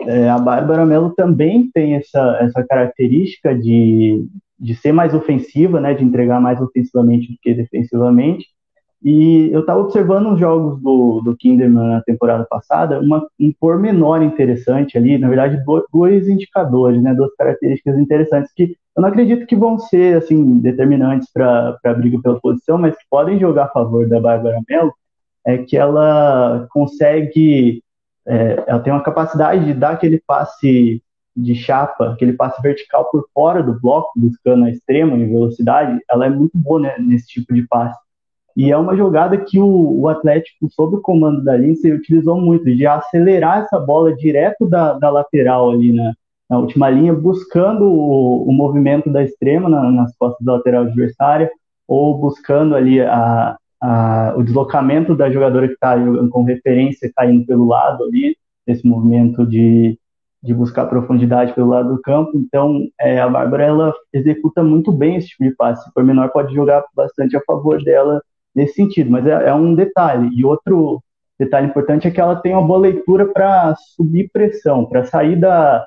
[0.00, 4.26] É, a Bárbara Mello também tem essa, essa característica de,
[4.58, 8.46] de ser mais ofensiva, né, de entregar mais ofensivamente do que defensivamente,
[9.04, 14.22] e eu estava observando os jogos do, do Kinderman na temporada passada, uma, um pormenor
[14.22, 15.62] interessante ali, na verdade,
[15.92, 21.28] dois indicadores, né, duas características interessantes que eu não acredito que vão ser assim determinantes
[21.32, 24.92] para a briga pela posição, mas que podem jogar a favor da Bárbara Mello,
[25.44, 27.82] é que ela consegue,
[28.26, 31.02] é, ela tem uma capacidade de dar aquele passe
[31.34, 36.26] de chapa, aquele passe vertical por fora do bloco, buscando a extrema em velocidade, ela
[36.26, 37.98] é muito boa né, nesse tipo de passe.
[38.56, 42.64] E é uma jogada que o, o Atlético, sob o comando da Lindsay, utilizou muito,
[42.64, 46.12] de acelerar essa bola direto da, da lateral ali na,
[46.50, 51.50] na última linha, buscando o, o movimento da extrema na, nas costas da lateral adversária,
[51.88, 55.96] ou buscando ali a, a, o deslocamento da jogadora que está
[56.30, 58.36] com referência caindo pelo lado ali,
[58.66, 59.98] esse movimento de,
[60.42, 62.32] de buscar profundidade pelo lado do campo.
[62.34, 65.90] Então, é, a Bárbara ela executa muito bem esse tipo de passe.
[65.96, 68.22] O menor pode jogar bastante a favor dela
[68.54, 70.30] nesse sentido, mas é, é um detalhe.
[70.34, 71.02] E outro
[71.38, 75.86] detalhe importante é que ela tem uma boa leitura para subir pressão, para sair da.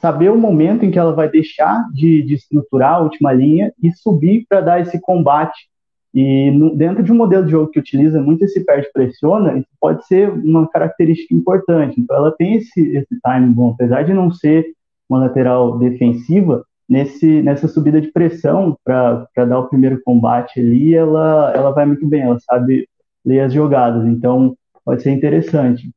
[0.00, 3.92] saber o momento em que ela vai deixar de, de estruturar a última linha e
[3.92, 5.70] subir para dar esse combate.
[6.14, 10.30] E no, dentro de um modelo de jogo que utiliza muito esse perde-pressiona, pode ser
[10.30, 12.00] uma característica importante.
[12.00, 14.66] Então ela tem esse, esse time bom, apesar de não ser
[15.08, 21.50] uma lateral defensiva, nesse, nessa subida de pressão para dar o primeiro combate ali, ela,
[21.56, 22.86] ela vai muito bem, ela sabe
[23.24, 25.90] ler as jogadas, então pode ser interessante.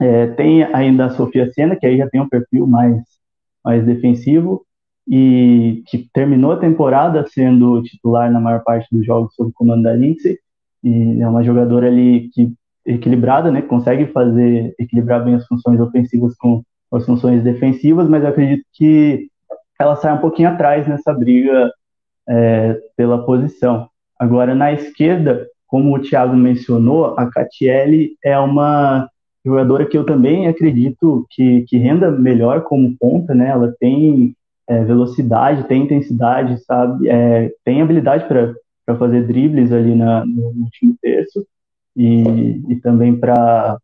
[0.00, 3.00] É, tem ainda a Sofia Sena, que aí já tem um perfil mais,
[3.64, 4.66] mais defensivo,
[5.06, 9.84] e que terminou a temporada sendo titular na maior parte dos jogos sob o comando
[9.84, 10.36] da Lindsay,
[10.82, 12.52] e é uma jogadora ali que
[12.84, 13.62] equilibrada, né?
[13.62, 16.60] Consegue fazer equilibrar bem as funções ofensivas com
[16.92, 19.28] as funções defensivas, mas eu acredito que
[19.78, 21.70] ela sai um pouquinho atrás nessa briga
[22.28, 23.88] é, pela posição.
[24.18, 29.08] Agora, na esquerda, como o Thiago mencionou, a Catiele é uma
[29.44, 33.48] jogadora que eu também acredito que, que renda melhor como ponta, né?
[33.48, 34.34] Ela tem
[34.66, 37.08] é, velocidade, tem intensidade, sabe?
[37.08, 41.46] É, tem habilidade para fazer dribles ali na, no último terço
[41.96, 43.76] e, e também para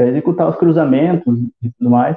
[0.00, 2.16] executar os cruzamentos e tudo mais.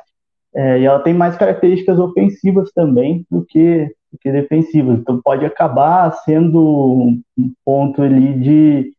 [0.54, 5.00] É, e ela tem mais características ofensivas também do que, do que defensivas.
[5.00, 8.94] Então pode acabar sendo um ponto ali de,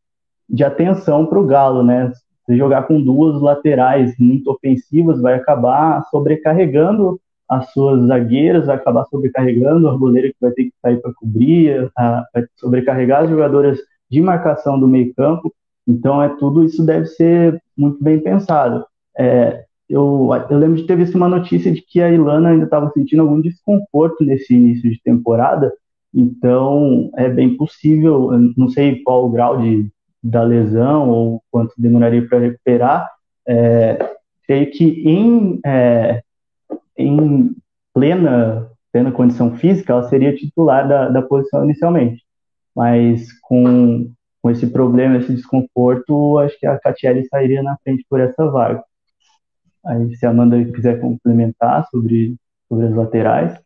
[0.48, 2.10] de atenção para o Galo, né?
[2.46, 9.04] Se jogar com duas laterais muito ofensivas, vai acabar sobrecarregando as suas zagueiras, vai acabar
[9.06, 13.78] sobrecarregando a goleira que vai ter que sair para cobrir, a, vai sobrecarregar as jogadoras
[14.10, 15.52] de marcação do meio campo.
[15.86, 18.86] Então, é tudo isso deve ser muito bem pensado.
[19.18, 22.90] É, eu, eu lembro de ter visto uma notícia de que a Ilana ainda estava
[22.92, 25.72] sentindo algum desconforto nesse início de temporada,
[26.14, 29.88] então é bem possível, não sei qual o grau de,
[30.22, 33.08] da lesão ou quanto demoraria para recuperar,
[33.46, 33.98] é,
[34.46, 36.22] que em, é,
[36.96, 37.54] em
[37.94, 42.22] plena, plena condição física ela seria titular da, da posição inicialmente,
[42.74, 44.10] mas com
[44.42, 48.82] com esse problema, esse desconforto, acho que a Catiele sairia na frente por essa vaga.
[49.84, 52.36] Aí, se a Amanda quiser complementar sobre,
[52.68, 53.60] sobre as laterais.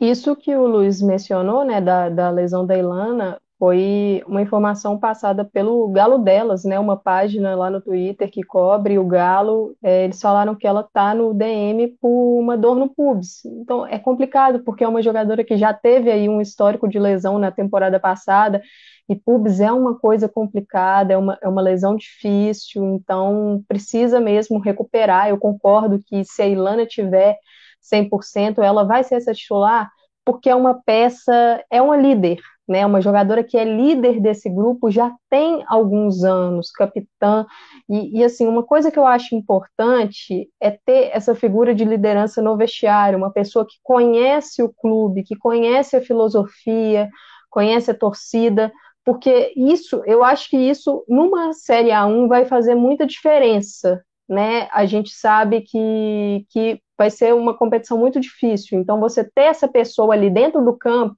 [0.00, 5.44] Isso que o Luiz mencionou, né, da, da lesão da Ilana, foi uma informação passada
[5.44, 9.74] pelo Galo Delas, né, uma página lá no Twitter que cobre o Galo.
[9.82, 13.44] É, eles falaram que ela tá no DM por uma dor no pubis.
[13.46, 17.38] Então é complicado porque é uma jogadora que já teve aí um histórico de lesão
[17.38, 18.60] na temporada passada
[19.08, 24.58] e pubis é uma coisa complicada, é uma, é uma lesão difícil, então precisa mesmo
[24.58, 25.28] recuperar.
[25.28, 27.38] Eu concordo que se a Ilana tiver
[27.80, 29.90] 100%, ela vai ser essa titular,
[30.26, 32.84] porque é uma peça, é uma líder, né?
[32.84, 37.46] Uma jogadora que é líder desse grupo já tem alguns anos, capitã.
[37.88, 42.42] E, e, assim, uma coisa que eu acho importante é ter essa figura de liderança
[42.42, 47.08] no vestiário, uma pessoa que conhece o clube, que conhece a filosofia,
[47.48, 48.72] conhece a torcida,
[49.04, 54.68] porque isso, eu acho que isso numa Série A1 vai fazer muita diferença, né?
[54.72, 59.68] A gente sabe que, que vai ser uma competição muito difícil, então você ter essa
[59.68, 61.16] pessoa ali dentro do campo,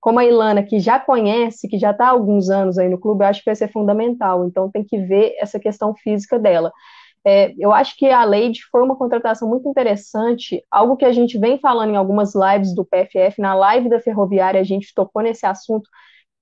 [0.00, 3.24] como a Ilana, que já conhece, que já está há alguns anos aí no clube,
[3.24, 6.72] eu acho que vai ser fundamental, então tem que ver essa questão física dela.
[7.24, 11.36] É, eu acho que a Leide foi uma contratação muito interessante, algo que a gente
[11.38, 15.44] vem falando em algumas lives do PFF, na live da Ferroviária a gente tocou nesse
[15.44, 15.88] assunto,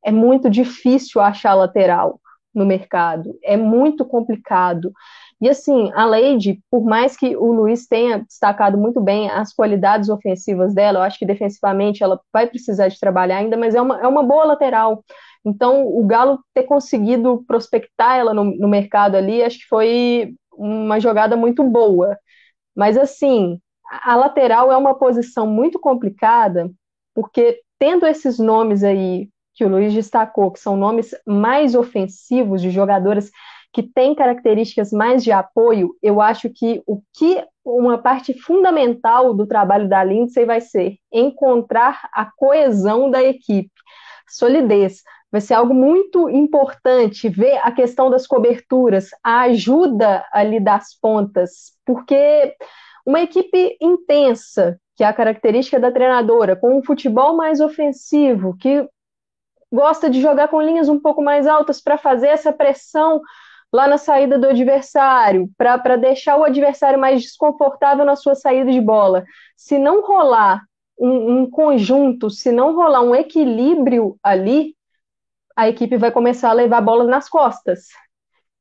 [0.04, 2.20] é muito difícil achar lateral
[2.54, 4.92] no mercado, é muito complicado.
[5.40, 10.08] E assim, a Leide, por mais que o Luiz tenha destacado muito bem as qualidades
[10.08, 14.00] ofensivas dela, eu acho que defensivamente ela vai precisar de trabalhar ainda, mas é uma,
[14.00, 15.04] é uma boa lateral.
[15.44, 20.98] Então, o Galo ter conseguido prospectar ela no, no mercado ali, acho que foi uma
[21.00, 22.16] jogada muito boa.
[22.74, 26.70] Mas assim, a lateral é uma posição muito complicada,
[27.14, 32.70] porque tendo esses nomes aí que o Luiz destacou, que são nomes mais ofensivos, de
[32.70, 33.30] jogadoras
[33.74, 39.48] que têm características mais de apoio, eu acho que o que uma parte fundamental do
[39.48, 43.72] trabalho da Lindsay vai ser encontrar a coesão da equipe,
[44.28, 45.02] solidez.
[45.32, 51.72] Vai ser algo muito importante ver a questão das coberturas, a ajuda ali das pontas,
[51.84, 52.54] porque
[53.04, 58.88] uma equipe intensa, que é a característica da treinadora, com um futebol mais ofensivo, que
[59.72, 63.20] gosta de jogar com linhas um pouco mais altas para fazer essa pressão
[63.74, 68.80] lá na saída do adversário, para deixar o adversário mais desconfortável na sua saída de
[68.80, 69.24] bola.
[69.56, 70.62] Se não rolar
[70.96, 74.76] um, um, conjunto, se não rolar um equilíbrio ali,
[75.56, 77.88] a equipe vai começar a levar a bola nas costas.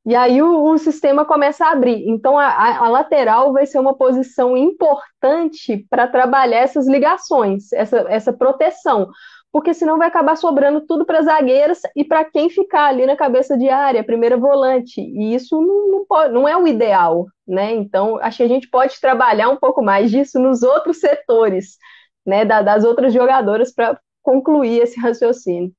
[0.04, 2.08] E aí o, o sistema começa a abrir.
[2.08, 8.32] Então a, a, lateral vai ser uma posição importante para trabalhar essas ligações, essa, essa
[8.32, 9.08] proteção
[9.54, 13.56] porque senão vai acabar sobrando tudo para zagueiras e para quem ficar ali na cabeça
[13.56, 15.00] de área, primeira volante.
[15.00, 17.72] E isso não, não, pode, não é o ideal, né?
[17.72, 21.78] Então, acho que a gente pode trabalhar um pouco mais disso nos outros setores,
[22.26, 22.44] né?
[22.44, 25.70] das outras jogadoras para concluir esse raciocínio.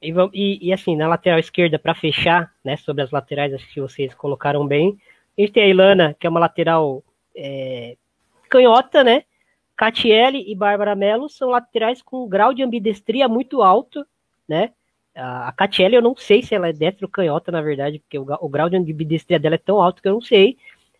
[0.00, 3.82] E, e, e, assim, na lateral esquerda, para fechar, né, sobre as laterais, acho que
[3.82, 4.96] vocês colocaram bem.
[5.36, 7.04] A gente tem a Ilana, que é uma lateral
[7.36, 7.98] é,
[8.48, 9.24] canhota, né?
[9.76, 14.06] Catiele e Bárbara Mello são laterais com um grau de ambidestria muito alto,
[14.48, 14.72] né?
[15.14, 18.48] A, Catiele, eu não sei se ela é destro canhota, na verdade, porque o, o
[18.48, 20.56] grau de ambidestria dela é tão alto que eu não sei.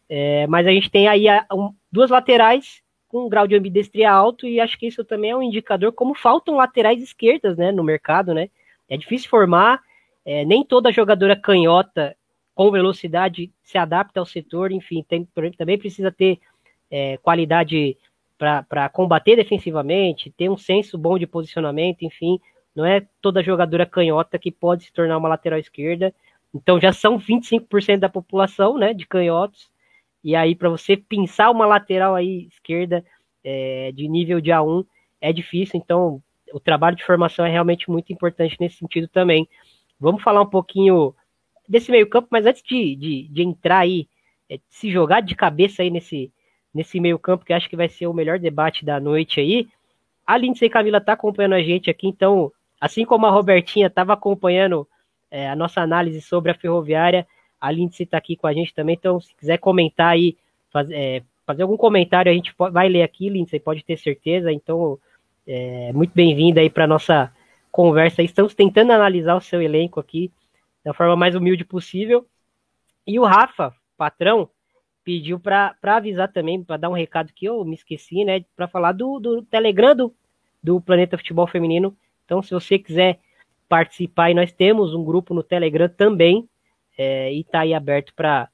[0.09, 4.11] É, mas a gente tem aí a, um, duas laterais com um grau de ambidestria
[4.11, 7.83] alto e acho que isso também é um indicador como faltam laterais esquerdas, né, no
[7.83, 8.51] mercado, né?
[8.89, 9.83] É difícil formar,
[10.25, 12.17] é, nem toda jogadora canhota
[12.55, 16.39] com velocidade se adapta ao setor, enfim, tem, também precisa ter
[16.91, 17.97] é, qualidade
[18.39, 22.39] para combater defensivamente, ter um senso bom de posicionamento, enfim,
[22.75, 26.15] não é toda jogadora canhota que pode se tornar uma lateral esquerda.
[26.55, 29.71] Então já são 25% da população, né, de canhotos.
[30.23, 33.05] E aí para você pensar uma lateral aí esquerda
[33.43, 34.85] é, de nível de A1
[35.21, 35.81] é difícil.
[35.83, 36.23] Então
[36.53, 39.49] o trabalho de formação é realmente muito importante nesse sentido também.
[39.99, 41.15] Vamos falar um pouquinho
[41.69, 44.09] desse meio campo, mas antes de, de, de entrar aí,
[44.49, 46.31] é, se jogar de cabeça aí nesse,
[46.77, 49.67] nesse meio campo, que acho que vai ser o melhor debate da noite aí,
[50.27, 54.87] a Lindsay Camila tá acompanhando a gente aqui, então, assim como a Robertinha estava acompanhando
[55.31, 57.27] é, a nossa análise sobre a ferroviária,
[57.59, 60.37] a Lindsay está aqui com a gente também, então se quiser comentar aí,
[60.71, 64.99] faz, é, fazer algum comentário, a gente vai ler aqui, Lindsay, pode ter certeza, então,
[65.47, 67.33] é, muito bem-vinda aí para nossa
[67.71, 68.23] conversa.
[68.23, 70.31] Estamos tentando analisar o seu elenco aqui,
[70.85, 72.27] da forma mais humilde possível.
[73.07, 74.51] E o Rafa, patrão,
[75.07, 78.45] pediu para avisar também, para dar um recado que eu me esqueci, né?
[78.57, 80.13] Para falar do, do Telegram do,
[80.61, 81.97] do Planeta Futebol Feminino.
[82.25, 83.21] Então, se você quiser
[83.69, 86.49] participar, nós temos um grupo no Telegram também,
[86.99, 88.49] é, e está aí aberto para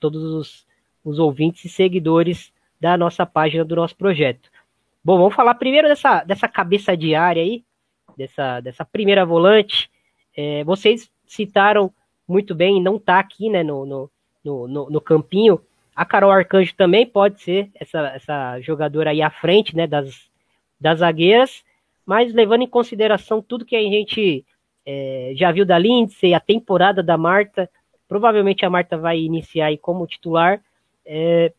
[0.00, 0.66] todos os,
[1.04, 4.50] os ouvintes e seguidores da nossa página do nosso projeto.
[5.04, 7.62] Bom, vamos falar primeiro dessa, dessa cabeça diária aí,
[8.16, 9.90] dessa, dessa primeira volante.
[10.34, 11.92] É, vocês citaram
[12.26, 14.10] muito bem, não está aqui né, no, no,
[14.42, 15.60] no, no, campinho.
[15.94, 20.30] A Carol Arcanjo também pode ser essa, essa jogadora aí à frente né, das,
[20.80, 21.64] das zagueiras,
[22.04, 24.44] mas levando em consideração tudo que a gente
[24.84, 27.70] é, já viu da Lindsay, a temporada da Marta,
[28.08, 30.60] provavelmente a Marta vai iniciar aí como titular,
[31.06, 31.52] é,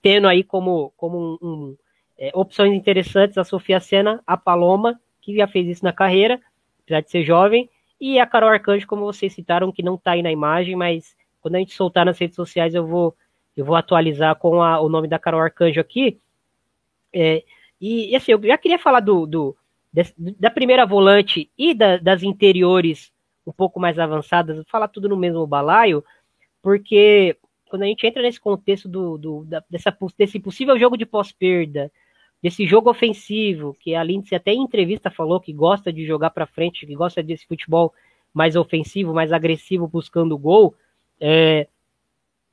[0.00, 1.76] tendo aí como, como um, um,
[2.18, 6.40] é, opções interessantes a Sofia Sena, a Paloma, que já fez isso na carreira,
[6.82, 10.22] apesar de ser jovem, e a Carol Arcanjo, como vocês citaram, que não está aí
[10.22, 13.14] na imagem, mas quando a gente soltar nas redes sociais eu vou,
[13.56, 16.20] eu vou atualizar com a, o nome da Carol Arcanjo aqui.
[17.12, 17.44] É,
[17.80, 19.56] e, assim, eu já queria falar do, do
[20.16, 23.12] da primeira volante e da, das interiores
[23.46, 26.02] um pouco mais avançadas, falar tudo no mesmo balaio,
[26.62, 27.36] porque
[27.68, 31.90] quando a gente entra nesse contexto do, do da, dessa, desse possível jogo de pós-perda,
[32.42, 36.46] desse jogo ofensivo, que a Lindsay até em entrevista falou que gosta de jogar para
[36.46, 37.92] frente, que gosta desse futebol
[38.32, 40.74] mais ofensivo, mais agressivo, buscando gol,
[41.20, 41.68] é,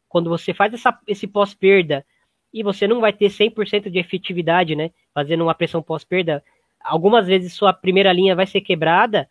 [0.09, 2.05] quando você faz essa, esse pós-perda
[2.51, 6.43] e você não vai ter 100% de efetividade, né, fazendo uma pressão pós-perda,
[6.83, 9.29] algumas vezes sua primeira linha vai ser quebrada,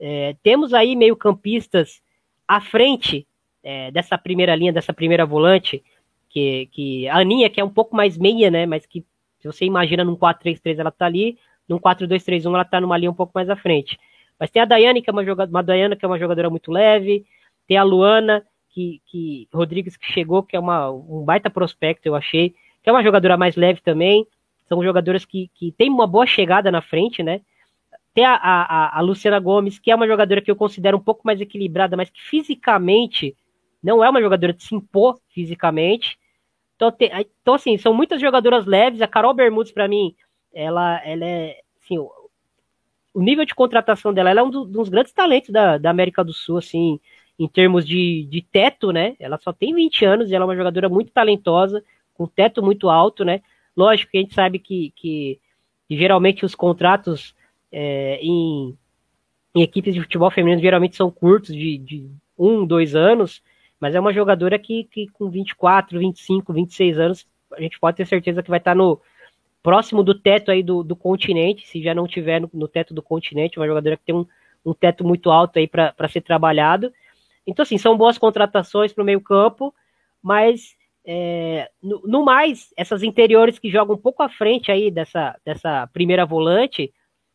[0.00, 2.02] é, temos aí meio campistas
[2.48, 3.26] à frente
[3.62, 5.84] é, dessa primeira linha, dessa primeira volante,
[6.30, 9.04] que, que a Aninha, que é um pouco mais meia, né, mas que
[9.38, 13.14] se você imagina num 4-3-3 ela tá ali, num 4-2-3-1 ela tá numa linha um
[13.14, 13.98] pouco mais à frente.
[14.38, 16.72] Mas tem a Daiane, que é uma jogadora, uma Dayana, que é uma jogadora muito
[16.72, 17.24] leve,
[17.66, 18.44] tem a Luana,
[18.74, 22.50] que, que Rodrigues que chegou, que é uma, um baita prospecto, eu achei,
[22.82, 24.26] que é uma jogadora mais leve também.
[24.68, 27.40] São jogadoras que, que tem uma boa chegada na frente, né?
[28.12, 31.22] Tem a, a, a Luciana Gomes, que é uma jogadora que eu considero um pouco
[31.24, 33.36] mais equilibrada, mas que fisicamente
[33.82, 36.18] não é uma jogadora de se impor fisicamente.
[36.74, 37.10] Então, tem,
[37.40, 39.02] então, assim, são muitas jogadoras leves.
[39.02, 40.14] A Carol Bermudes, para mim,
[40.52, 41.60] ela, ela é.
[41.82, 42.10] Assim, o,
[43.12, 46.24] o, nível de contratação dela, ela é um do, dos grandes talentos da, da América
[46.24, 46.98] do Sul, assim,
[47.38, 49.16] em termos de, de teto, né?
[49.18, 51.82] Ela só tem 20 anos e ela é uma jogadora muito talentosa,
[52.14, 53.42] com teto muito alto, né?
[53.76, 55.40] Lógico que a gente sabe que, que,
[55.90, 57.34] geralmente os contratos
[57.72, 58.76] é, em,
[59.54, 62.08] em equipes de futebol feminino geralmente são curtos, de, de
[62.38, 63.42] um, dois anos.
[63.80, 68.06] Mas é uma jogadora que, que com 24, 25, 26 anos, a gente pode ter
[68.06, 69.00] certeza que vai estar no
[69.62, 73.02] próximo do teto aí do, do continente, se já não tiver no, no teto do
[73.02, 74.26] continente, uma jogadora que tem um,
[74.64, 76.92] um teto muito alto aí para ser trabalhado.
[77.46, 79.74] Então, assim, são boas contratações para o meio campo,
[80.22, 80.76] mas
[81.06, 85.86] é, no, no, mais, essas interiores que jogam um pouco à frente aí dessa, dessa
[85.88, 86.92] primeira volante,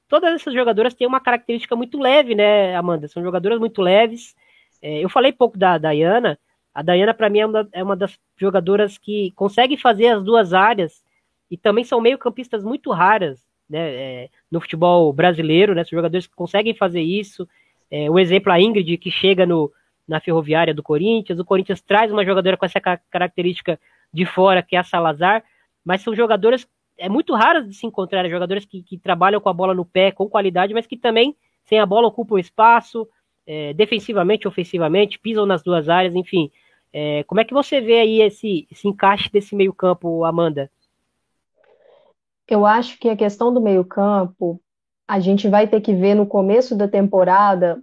[0.07, 3.07] todas essas jogadoras têm uma característica muito leve, né, Amanda?
[3.07, 4.35] São jogadoras muito leves,
[4.81, 6.39] é, eu falei pouco da Dayana.
[6.73, 10.53] A Dayana, para mim, é uma, é uma, das jogadoras que consegue fazer as duas
[10.53, 11.03] áreas
[11.49, 13.39] e também são meio-campistas muito raras
[13.69, 15.83] né, é, no futebol brasileiro, né?
[15.83, 17.47] São jogadores que conseguem fazer isso.
[17.91, 19.71] É, o exemplo, a Ingrid, que chega no,
[20.09, 21.39] na ferroviária do Corinthians.
[21.39, 23.79] O Corinthians traz uma jogadora com essa característica
[24.11, 25.43] de fora, que é a Salazar,
[25.85, 29.53] mas são jogadoras é muito raras de se encontrar, jogadores que, que trabalham com a
[29.53, 33.07] bola no pé, com qualidade, mas que também sem a bola ocupam espaço,
[33.47, 36.51] é, defensivamente, ofensivamente, pisam nas duas áreas, enfim.
[36.91, 40.69] É, como é que você vê aí esse, esse encaixe desse meio campo, Amanda?
[42.47, 44.59] Eu acho que a questão do meio campo,
[45.07, 47.79] a gente vai ter que ver no começo da temporada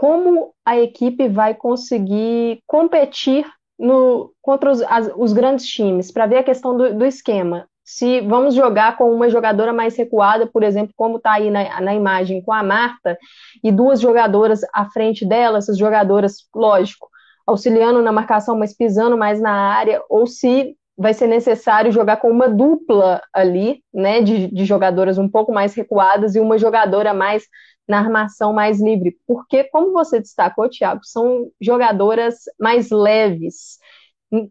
[0.00, 3.44] como a equipe vai conseguir competir
[3.78, 7.66] no, contra os, as, os grandes times, para ver a questão do, do, esquema.
[7.84, 11.94] Se vamos jogar com uma jogadora mais recuada, por exemplo, como está aí na, na
[11.94, 13.18] imagem com a Marta,
[13.62, 17.06] e duas jogadoras à frente dela, essas jogadoras, lógico,
[17.46, 22.30] auxiliando na marcação, mas pisando mais na área, ou se vai ser necessário jogar com
[22.30, 27.44] uma dupla ali, né, de, de jogadoras um pouco mais recuadas e uma jogadora mais
[27.90, 33.78] na armação mais livre, porque, como você destacou, Thiago, são jogadoras mais leves.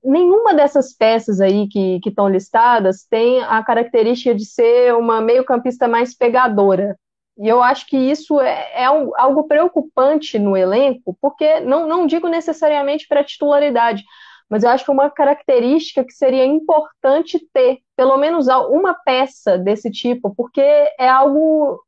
[0.03, 6.13] Nenhuma dessas peças aí que estão listadas tem a característica de ser uma meio-campista mais
[6.13, 6.97] pegadora.
[7.37, 12.05] E eu acho que isso é, é um, algo preocupante no elenco, porque não, não
[12.05, 14.03] digo necessariamente para titularidade,
[14.49, 19.57] mas eu acho que é uma característica que seria importante ter, pelo menos uma peça
[19.57, 21.79] desse tipo, porque é algo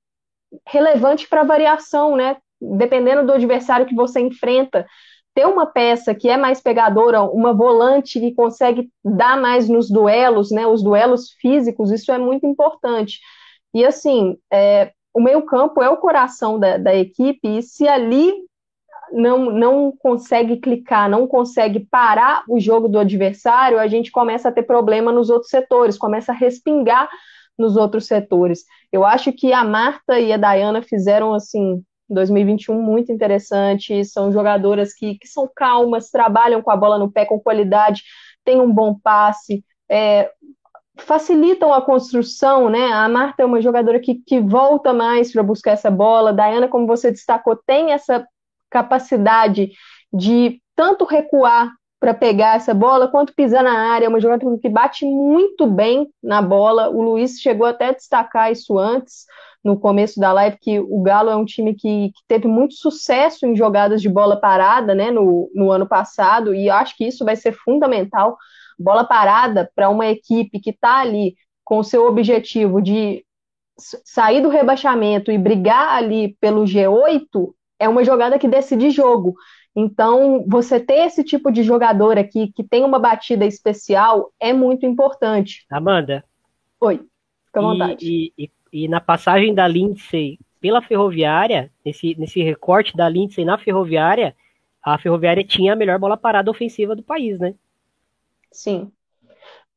[0.68, 2.38] relevante para variação, né?
[2.60, 4.86] Dependendo do adversário que você enfrenta,
[5.34, 10.52] ter uma peça que é mais pegadora, uma volante que consegue dar mais nos duelos,
[10.52, 10.68] né?
[10.68, 13.20] Os duelos físicos, isso é muito importante.
[13.74, 18.34] E assim, é, o meio-campo é o coração da, da equipe, e se ali
[19.12, 24.52] não, não consegue clicar, não consegue parar o jogo do adversário, a gente começa a
[24.52, 27.10] ter problema nos outros setores, começa a respingar
[27.58, 28.66] nos outros setores.
[28.92, 34.94] Eu acho que a Marta e a Dayana fizeram assim 2021 muito interessante, são jogadoras
[34.94, 38.04] que, que são calmas, trabalham com a bola no pé com qualidade,
[38.44, 40.30] têm um bom passe, é,
[40.98, 42.92] facilitam a construção, né?
[42.92, 46.34] A Marta é uma jogadora que, que volta mais para buscar essa bola.
[46.34, 48.26] Dayana, como você destacou, tem essa
[48.70, 49.72] capacidade
[50.14, 51.72] de tanto recuar
[52.02, 56.12] para pegar essa bola, quanto pisar na área, é uma jogadora que bate muito bem
[56.22, 56.90] na bola.
[56.90, 59.28] O Luiz chegou até a destacar isso antes,
[59.64, 63.46] no começo da live, que o Galo é um time que, que teve muito sucesso
[63.46, 67.36] em jogadas de bola parada, né, no, no ano passado, e acho que isso vai
[67.36, 68.36] ser fundamental.
[68.80, 73.24] Bola parada para uma equipe que está ali com o seu objetivo de
[73.78, 79.36] sair do rebaixamento e brigar ali pelo G8 é uma jogada que decide jogo.
[79.76, 84.86] Então, você ter esse tipo de jogador aqui que tem uma batida especial é muito
[84.86, 85.66] importante.
[85.70, 86.24] Amanda.
[86.80, 86.98] Oi,
[87.46, 88.06] fica à vontade.
[88.06, 93.58] E, e, e na passagem da Lindsay pela Ferroviária, nesse, nesse recorte da Lindsay na
[93.58, 94.36] Ferroviária,
[94.84, 97.56] a Ferroviária tinha a melhor bola parada ofensiva do país, né?
[98.52, 98.92] Sim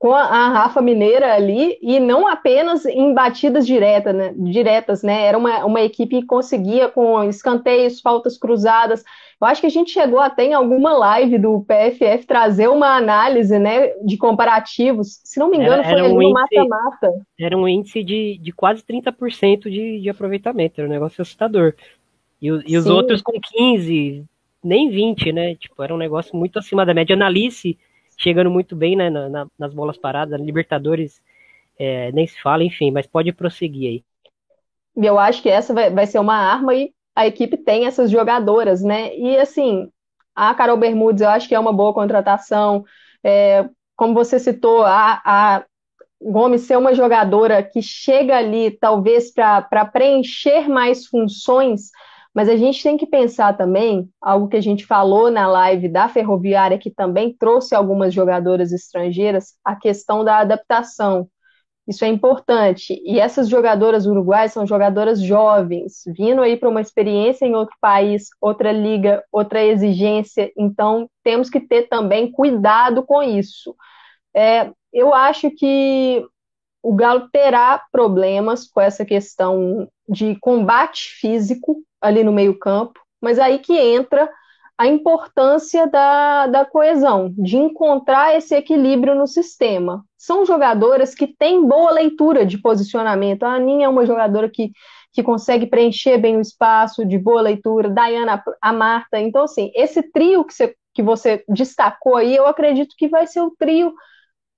[0.05, 5.25] com a, Rafa Mineira ali, e não apenas em batidas direta, né, diretas, né?
[5.25, 9.03] Era uma, uma equipe que conseguia com escanteios, faltas cruzadas.
[9.45, 13.59] Eu acho que a gente chegou até em alguma live do PFF trazer uma análise
[13.59, 15.21] né, de comparativos.
[15.23, 17.13] Se não me engano, era, era foi um no mata-mata.
[17.39, 21.75] Era um índice de, de quase 30% de, de aproveitamento, era um negócio assustador.
[22.41, 22.91] E, e os Sim.
[22.91, 24.25] outros com 15,
[24.63, 25.55] nem 20, né?
[25.57, 27.15] Tipo, era um negócio muito acima da média.
[27.15, 27.79] Analice
[28.17, 31.21] chegando muito bem né, na, nas bolas paradas, Libertadores
[31.79, 34.05] é, nem se fala, enfim, mas pode prosseguir aí.
[34.97, 38.83] Eu acho que essa vai, vai ser uma arma e a equipe tem essas jogadoras,
[38.83, 39.17] né?
[39.17, 39.89] E assim,
[40.35, 42.85] a Carol Bermudes eu acho que é uma boa contratação.
[43.23, 45.65] É, como você citou, a, a
[46.21, 51.91] Gomes ser uma jogadora que chega ali, talvez, para preencher mais funções
[52.35, 56.09] mas a gente tem que pensar também, algo que a gente falou na live da
[56.09, 61.29] Ferroviária, que também trouxe algumas jogadoras estrangeiras, a questão da adaptação.
[61.87, 63.01] Isso é importante.
[63.05, 68.29] E essas jogadoras uruguaias são jogadoras jovens, vindo aí para uma experiência em outro país,
[68.41, 70.51] outra liga, outra exigência.
[70.57, 73.77] Então, temos que ter também cuidado com isso.
[74.35, 76.25] É, eu acho que
[76.83, 83.59] o Galo terá problemas com essa questão de combate físico ali no meio-campo, mas aí
[83.59, 84.31] que entra
[84.77, 90.05] a importância da, da coesão, de encontrar esse equilíbrio no sistema.
[90.19, 93.45] São jogadoras que têm boa leitura de posicionamento.
[93.45, 94.73] A Aninha é uma jogadora que,
[95.13, 99.21] que consegue preencher bem o espaço, de boa leitura, Dayana, a Marta.
[99.21, 103.43] Então, assim, esse trio que você, que você destacou aí, eu acredito que vai ser
[103.43, 103.95] o trio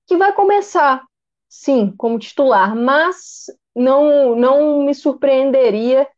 [0.07, 1.03] que vai começar,
[1.49, 6.09] sim, como titular, mas não, não me surpreenderia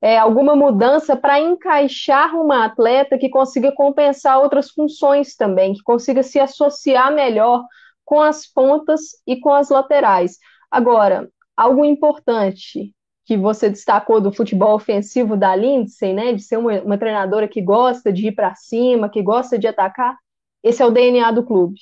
[0.00, 6.22] é, alguma mudança para encaixar uma atleta que consiga compensar outras funções também, que consiga
[6.22, 7.64] se associar melhor
[8.04, 10.38] com as pontas e com as laterais.
[10.70, 12.94] Agora, algo importante,
[13.24, 17.60] que você destacou do futebol ofensivo da Lindsay, né, de ser uma, uma treinadora que
[17.60, 20.16] gosta de ir para cima, que gosta de atacar,
[20.62, 21.78] esse é o DNA do clube.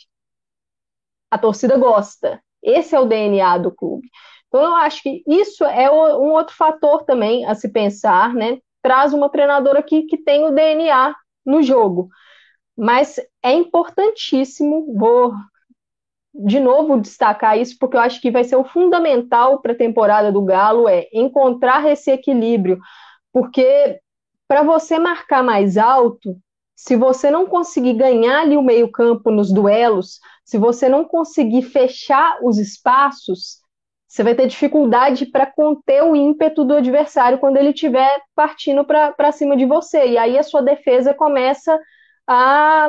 [1.31, 2.41] A torcida gosta.
[2.63, 4.09] Esse é o DNA do clube.
[4.49, 8.59] Então, eu acho que isso é um outro fator também a se pensar, né?
[8.83, 12.09] Traz uma treinadora que, que tem o DNA no jogo.
[12.77, 15.33] Mas é importantíssimo, vou
[16.35, 20.31] de novo destacar isso, porque eu acho que vai ser o fundamental para a temporada
[20.31, 22.79] do Galo, é encontrar esse equilíbrio.
[23.33, 24.01] Porque
[24.47, 26.37] para você marcar mais alto,
[26.75, 32.39] se você não conseguir ganhar ali o meio-campo nos duelos, se você não conseguir fechar
[32.43, 33.61] os espaços,
[34.09, 39.33] você vai ter dificuldade para conter o ímpeto do adversário quando ele estiver partindo para
[39.33, 40.07] cima de você.
[40.11, 41.79] E aí a sua defesa começa
[42.27, 42.89] a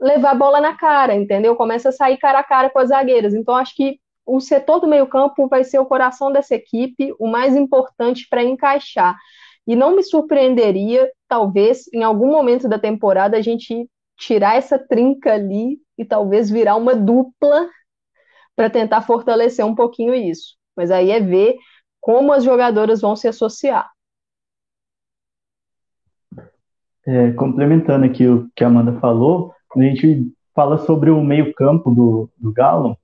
[0.00, 1.56] levar a bola na cara, entendeu?
[1.56, 3.34] Começa a sair cara a cara com as zagueiras.
[3.34, 7.54] Então, acho que o setor do meio-campo vai ser o coração dessa equipe, o mais
[7.56, 9.16] importante para encaixar.
[9.66, 15.34] E não me surpreenderia, talvez, em algum momento da temporada, a gente tirar essa trinca
[15.34, 17.68] ali e talvez virar uma dupla
[18.56, 20.56] para tentar fortalecer um pouquinho isso.
[20.76, 21.56] Mas aí é ver
[22.00, 23.90] como as jogadoras vão se associar.
[27.06, 32.30] É, complementando aqui o que a Amanda falou, a gente fala sobre o meio-campo do,
[32.38, 32.96] do Galo,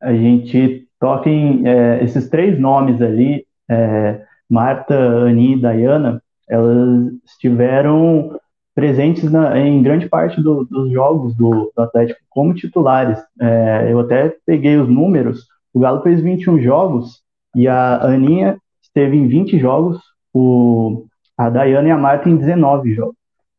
[0.00, 7.12] a gente toca em é, esses três nomes ali, é, Marta, Ani e Dayana, elas
[7.24, 8.38] estiveram
[8.74, 13.18] presentes na, em grande parte do, dos jogos do, do, Atlético como titulares.
[13.40, 17.22] É, eu até peguei os números, o Galo fez 21 jogos
[17.54, 20.00] e a Aninha esteve em 20 jogos,
[20.32, 21.04] o,
[21.38, 23.16] a Dayana e a Marta em 19 jogos.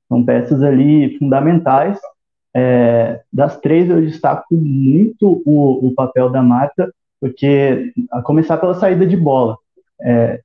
[0.08, 2.00] São peças ali fundamentais.
[2.54, 6.90] É, das três, eu destaco muito o, o papel da Marta,
[7.20, 9.58] porque a começar pela saída de bola.
[10.02, 10.42] É,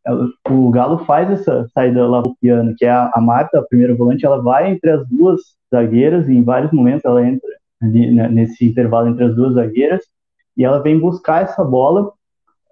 [0.48, 2.07] o Galo faz essa saída
[2.40, 5.40] piano, que é a, a Marta, a primeira volante, ela vai entre as duas
[5.72, 7.48] zagueiras, e em vários momentos ela entra
[7.82, 10.03] ali, né, nesse intervalo entre as duas zagueiras,
[10.57, 12.12] e ela vem buscar essa bola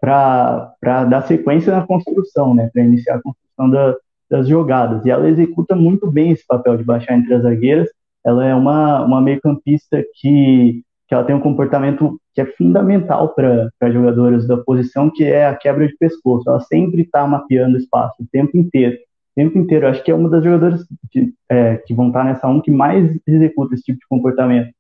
[0.01, 3.97] para dar sequência na construção, né, para iniciar a construção da,
[4.31, 5.05] das jogadas.
[5.05, 7.89] E ela executa muito bem esse papel de baixar entre as zagueiras.
[8.25, 13.91] Ela é uma, uma meio-campista que, que ela tem um comportamento que é fundamental para
[13.91, 16.49] jogadoras da posição, que é a quebra de pescoço.
[16.49, 18.95] Ela sempre está mapeando espaço o tempo inteiro.
[18.95, 19.89] O tempo inteiro.
[19.89, 22.71] Acho que é uma das jogadoras que, é, que vão estar tá nessa um que
[22.71, 24.71] mais executa esse tipo de comportamento.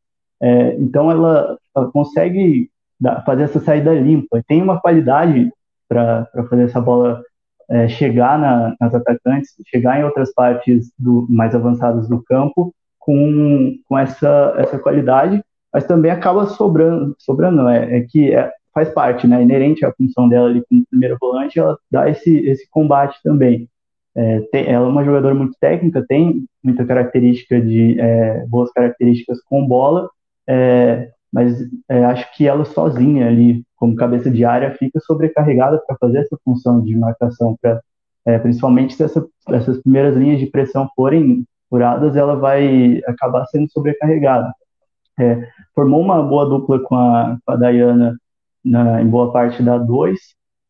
[0.41, 2.71] É, então ela, ela consegue
[3.01, 4.43] dar, fazer essa saída limpa.
[4.47, 5.51] Tem uma qualidade
[5.89, 7.23] para fazer essa bola
[7.71, 13.79] é, chegar na, nas atacantes, chegar em outras partes do, mais avançadas do campo com,
[13.89, 19.27] com essa, essa qualidade, mas também acaba sobrando, sobrando é, é que é, faz parte,
[19.27, 23.69] né, inerente à função dela ali como primeira volante, ela dá esse, esse combate também.
[24.15, 29.41] É, tem, ela é uma jogadora muito técnica, tem muita característica de é, boas características
[29.43, 30.09] com bola,
[30.49, 35.97] é, mas é, acho que ela sozinha ali, como cabeça de área, fica sobrecarregada para
[35.97, 37.81] fazer essa função de marcação, pra,
[38.27, 43.71] é, principalmente se essa, essas primeiras linhas de pressão forem furadas, ela vai acabar sendo
[43.71, 44.53] sobrecarregada.
[45.19, 48.17] É, formou uma boa dupla com a, com a Dayana
[48.65, 50.19] na, em boa parte da 2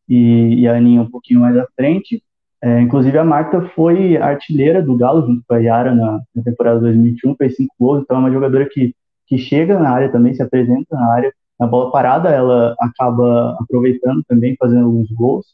[0.07, 2.23] e, e, a Aninha um pouquinho mais à frente.
[2.61, 6.79] É, inclusive a Marta foi artilheira do Galo junto com a Yara na, na temporada
[6.79, 8.93] 2021, fez cinco gols, então é uma jogadora que
[9.29, 11.31] que chega na área também, se apresenta na área.
[11.59, 15.45] Na bola parada, ela acaba aproveitando também, fazendo alguns gols.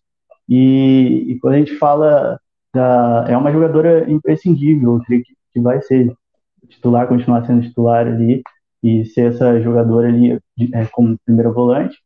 [0.48, 2.40] E, e quando a gente fala
[2.74, 3.26] da.
[3.28, 6.16] É uma jogadora imprescindível, que, que vai ser
[6.70, 8.42] titular, continuar sendo titular ali,
[8.86, 10.40] e ser essa jogadora ali
[10.74, 11.98] é, como primeira volante.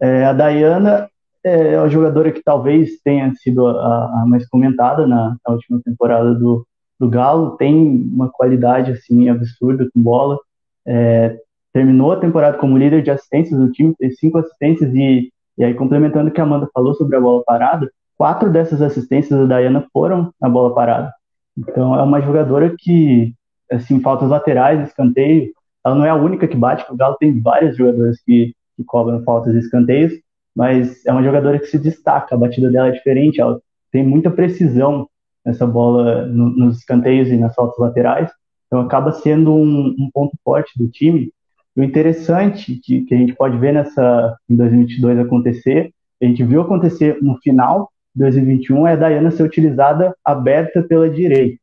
[0.00, 1.10] É, a Dayana
[1.44, 6.34] é a jogadora que talvez tenha sido a, a mais comentada na, na, última temporada
[6.34, 6.66] do,
[6.98, 10.38] do Galo, tem uma qualidade assim absurda com bola,
[10.86, 11.38] é,
[11.70, 15.74] terminou a temporada como líder de assistências no time, fez cinco assistências e, e aí
[15.74, 19.86] complementando o que a Amanda falou sobre a bola parada, quatro dessas assistências da Dayana
[19.92, 21.12] foram na bola parada.
[21.58, 23.34] Então é uma jogadora que,
[23.70, 25.52] assim, faltas laterais, escanteio,
[25.86, 29.22] ela não é a única que bate, o Galo tem várias jogadoras que, que cobram
[29.22, 30.12] faltas e escanteios,
[30.54, 33.60] mas é uma jogadora que se destaca, a batida dela é diferente, ela
[33.92, 35.08] tem muita precisão
[35.44, 38.28] nessa bola no, nos escanteios e nas faltas laterais,
[38.66, 41.30] então acaba sendo um, um ponto forte do time.
[41.76, 46.62] o interessante que, que, a gente pode ver nessa em 2022 acontecer, a gente viu
[46.62, 51.60] acontecer no final de 2021 é a Dayana ser utilizada aberta pela direita.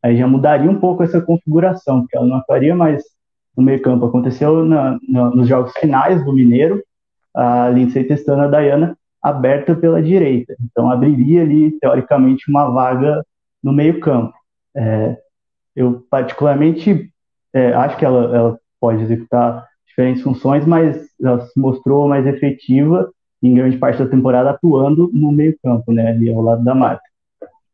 [0.00, 3.02] Aí já mudaria um pouco essa configuração, porque ela não atuaria mais
[3.56, 4.06] no meio campo.
[4.06, 6.82] Aconteceu na, na, nos jogos finais do Mineiro,
[7.34, 10.54] a Lindsay testando a Dayana aberta pela direita.
[10.62, 13.24] Então, abriria ali, teoricamente, uma vaga
[13.62, 14.34] no meio-campo.
[14.76, 15.16] É,
[15.74, 17.10] eu, particularmente,
[17.52, 23.10] é, acho que ela, ela pode executar diferentes funções, mas ela se mostrou mais efetiva
[23.42, 27.02] em grande parte da temporada atuando no meio-campo, né, ali ao lado da Marta.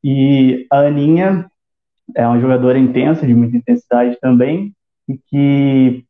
[0.03, 1.47] E a Aninha
[2.15, 4.73] é uma jogadora intensa, de muita intensidade também,
[5.11, 6.05] e que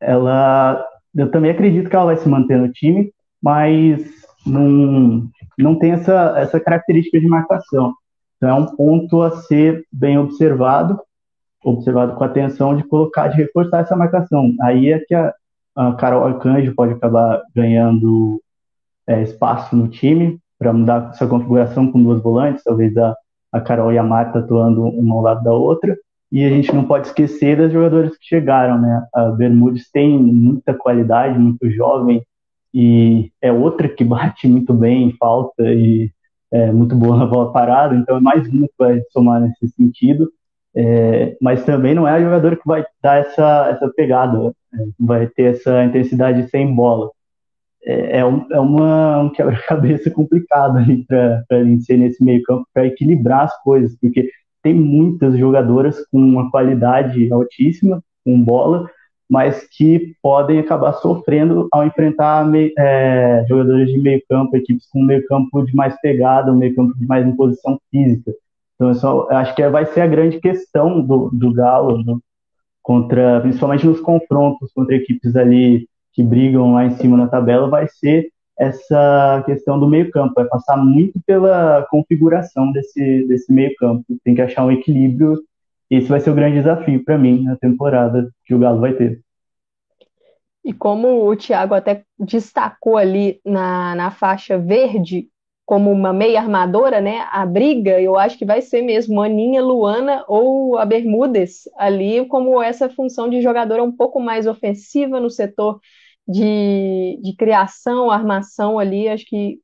[0.00, 0.84] ela,
[1.14, 4.04] eu também acredito que ela vai se manter no time, mas
[4.46, 5.28] não,
[5.58, 7.94] não tem essa, essa característica de marcação.
[8.36, 11.00] Então é um ponto a ser bem observado,
[11.64, 14.52] observado com atenção de colocar, de reforçar essa marcação.
[14.60, 15.32] Aí é que a,
[15.74, 18.40] a Carol Arcanjo pode acabar ganhando
[19.06, 23.16] é, espaço no time para mudar essa configuração com duas volantes, talvez a,
[23.52, 25.96] a Carol e a Marta atuando uma ao lado da outra.
[26.34, 29.06] E a gente não pode esquecer das jogadoras que chegaram, né?
[29.14, 32.26] A Bermudes tem muita qualidade, muito jovem,
[32.74, 36.10] e é outra que bate muito bem em falta e
[36.52, 40.28] é muito boa na bola parada, então é mais uma que vai somar nesse sentido.
[40.74, 45.28] É, mas também não é a jogadora que vai dar essa, essa pegada, é, vai
[45.28, 47.12] ter essa intensidade sem bola.
[47.84, 52.86] É, é, um, é uma, um quebra-cabeça complicado para a gente ser nesse meio-campo, para
[52.86, 54.28] equilibrar as coisas, porque
[54.64, 58.90] tem muitas jogadoras com uma qualidade altíssima, com bola,
[59.28, 65.26] mas que podem acabar sofrendo ao enfrentar é, jogadores de meio campo, equipes com meio
[65.26, 68.32] campo de mais pegada, um meio campo de mais imposição física.
[68.74, 72.02] Então, eu, só, eu acho que vai ser a grande questão do, do Galo,
[72.82, 77.86] contra, principalmente nos confrontos contra equipes ali que brigam lá em cima na tabela, vai
[77.88, 78.28] ser
[78.58, 84.04] essa questão do meio campo, vai passar muito pela configuração desse, desse meio campo.
[84.22, 85.42] Tem que achar um equilíbrio
[85.90, 89.20] esse vai ser o grande desafio para mim na temporada que o Galo vai ter.
[90.64, 95.28] E como o Thiago até destacou ali na, na faixa verde,
[95.66, 97.26] como uma meia armadora, né?
[97.30, 102.62] A briga, eu acho que vai ser mesmo Aninha, Luana ou a Bermudes ali, como
[102.62, 105.80] essa função de jogadora um pouco mais ofensiva no setor
[106.26, 109.58] de, de criação, armação ali, acho que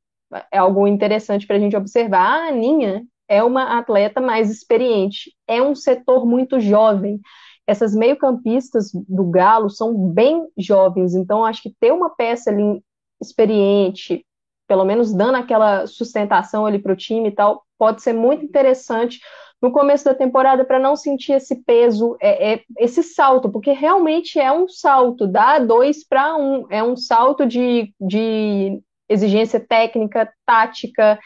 [0.51, 2.45] é algo interessante para a gente observar.
[2.45, 7.19] A Aninha é uma atleta mais experiente, é um setor muito jovem.
[7.65, 12.83] Essas meio-campistas do Galo são bem jovens, então acho que ter uma peça ali
[13.21, 14.25] experiente,
[14.67, 19.19] pelo menos dando aquela sustentação ali para o time e tal, pode ser muito interessante
[19.61, 24.39] no começo da temporada para não sentir esse peso, é, é, esse salto, porque realmente
[24.39, 31.19] é um salto, dá dois para um, é um salto de, de exigência técnica, tática,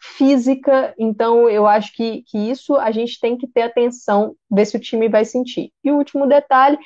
[0.00, 4.76] física, então eu acho que, que isso a gente tem que ter atenção, ver se
[4.76, 5.72] o time vai sentir.
[5.84, 6.78] E o último detalhe,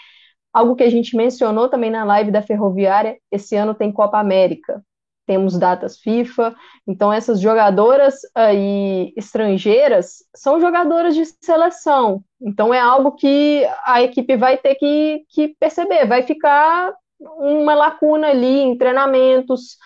[0.53, 4.83] algo que a gente mencionou também na live da Ferroviária, esse ano tem Copa América,
[5.27, 6.55] temos datas FIFA,
[6.87, 14.37] então essas jogadoras aí estrangeiras são jogadoras de seleção, então é algo que a equipe
[14.37, 19.79] vai ter que, que perceber, vai ficar uma lacuna ali em treinamentos,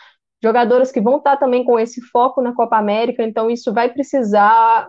[0.42, 4.88] jogadoras que vão estar também com esse foco na Copa América, então isso vai precisar,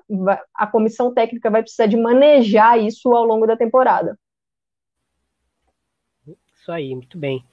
[0.54, 4.18] a comissão técnica vai precisar de manejar isso ao longo da temporada.
[6.54, 7.43] Isso aí, muito bem.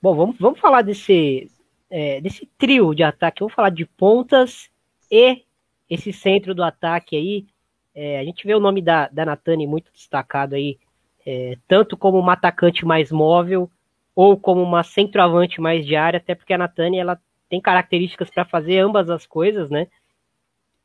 [0.00, 1.50] Bom, vamos, vamos falar desse,
[1.96, 4.68] é, desse trio de ataque, vamos falar de pontas
[5.08, 5.42] e
[5.88, 7.46] esse centro do ataque aí.
[7.94, 10.76] É, a gente vê o nome da, da Natani muito destacado aí,
[11.24, 13.70] é, tanto como uma atacante mais móvel,
[14.12, 18.44] ou como uma centroavante mais de área, até porque a Natânia ela tem características para
[18.44, 19.86] fazer ambas as coisas, né?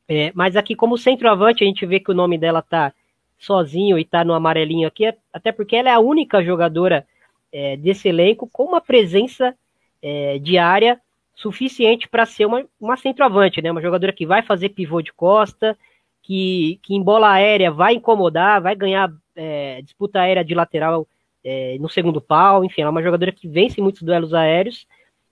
[0.06, 2.92] É, mas aqui como centroavante a gente vê que o nome dela tá
[3.36, 7.04] sozinho e tá no amarelinho aqui, até porque ela é a única jogadora
[7.52, 9.56] é, desse elenco com uma presença
[10.02, 11.00] é, diária
[11.34, 13.70] suficiente para ser uma, uma centroavante, né?
[13.70, 15.76] Uma jogadora que vai fazer pivô de costa,
[16.22, 21.06] que, que em bola aérea vai incomodar, vai ganhar é, disputa aérea de lateral
[21.42, 24.86] é, no segundo pau, enfim, ela é uma jogadora que vence muitos duelos aéreos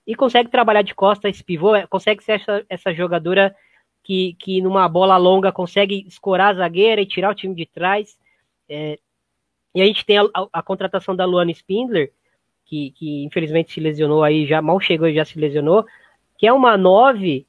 [0.05, 3.55] e consegue trabalhar de costa esse pivô, é, consegue ser essa, essa jogadora
[4.03, 8.17] que, que numa bola longa consegue escorar a zagueira e tirar o time de trás.
[8.67, 8.97] É,
[9.75, 12.11] e a gente tem a, a, a, contratação da Luana Spindler,
[12.69, 15.85] que, que infelizmente se lesionou aí, já mal chegou e já se lesionou,
[16.37, 17.47] que é uma nove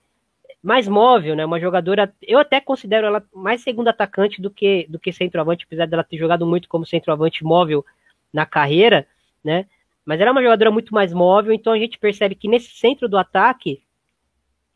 [0.63, 1.45] mais móvel, né?
[1.45, 5.87] Uma jogadora, eu até considero ela mais segundo atacante do que do que centroavante, apesar
[5.87, 7.85] dela ter jogado muito como centroavante móvel
[8.33, 9.07] na carreira,
[9.45, 9.67] né?
[10.05, 13.09] Mas ela é uma jogadora muito mais móvel, então a gente percebe que nesse centro
[13.09, 13.83] do ataque,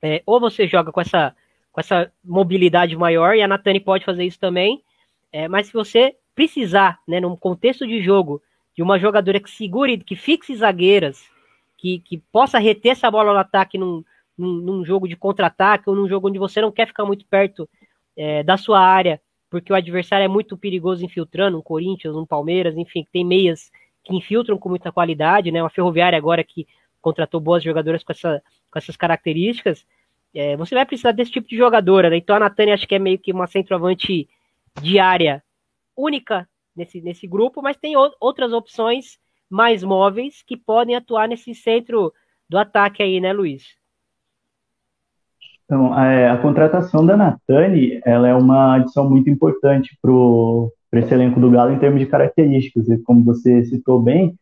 [0.03, 1.35] é, ou você joga com essa,
[1.73, 4.83] com essa mobilidade maior, e a Natani pode fazer isso também,
[5.33, 8.43] é, mas se você precisar, né, num contexto de jogo,
[8.75, 11.25] de uma jogadora que segure, que fixe zagueiras,
[11.77, 14.05] que, que possa reter essa bola no ataque num,
[14.37, 17.68] num, num jogo de contra-ataque ou num jogo onde você não quer ficar muito perto
[18.16, 22.77] é, da sua área, porque o adversário é muito perigoso infiltrando, um Corinthians, um Palmeiras,
[22.77, 23.70] enfim, tem meias
[24.03, 25.62] que infiltram com muita qualidade, né?
[25.62, 26.66] Uma Ferroviária agora que
[27.01, 29.87] contratou boas jogadoras com, essa, com essas características,
[30.35, 32.16] é, você vai precisar desse tipo de jogadora, né?
[32.16, 34.29] Então a Natânia acho que é meio que uma centroavante
[34.81, 35.43] diária
[35.97, 39.18] única nesse, nesse grupo, mas tem outras opções
[39.49, 42.12] mais móveis que podem atuar nesse centro
[42.49, 43.64] do ataque aí, né, Luiz?
[45.64, 51.14] Então, a, é, a contratação da Natani, ela é uma adição muito importante para esse
[51.14, 52.89] elenco do Galo em termos de características.
[52.89, 54.37] E como você citou bem,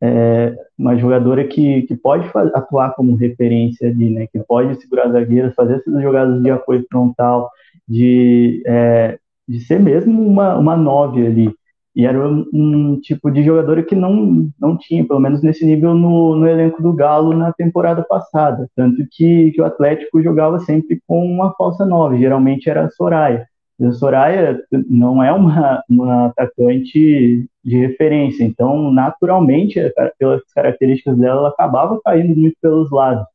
[0.00, 4.26] é uma jogadora que, que pode atuar como referência ali, né?
[4.26, 7.50] Que pode segurar zagueiros, fazer essas jogadas de apoio frontal,
[7.86, 11.54] de, é, de ser mesmo uma, uma nove ali.
[11.94, 16.34] E era um, tipo de jogador que não, não tinha, pelo menos nesse nível, no,
[16.36, 18.66] no elenco do Galo na temporada passada.
[18.74, 23.46] Tanto que, que o Atlético jogava sempre com uma falsa nove, geralmente era a Soraya.
[23.78, 29.78] E a Soraya não é uma, uma atacante de referência, então, naturalmente,
[30.18, 33.26] pelas características dela, ela acabava caindo muito pelos lados.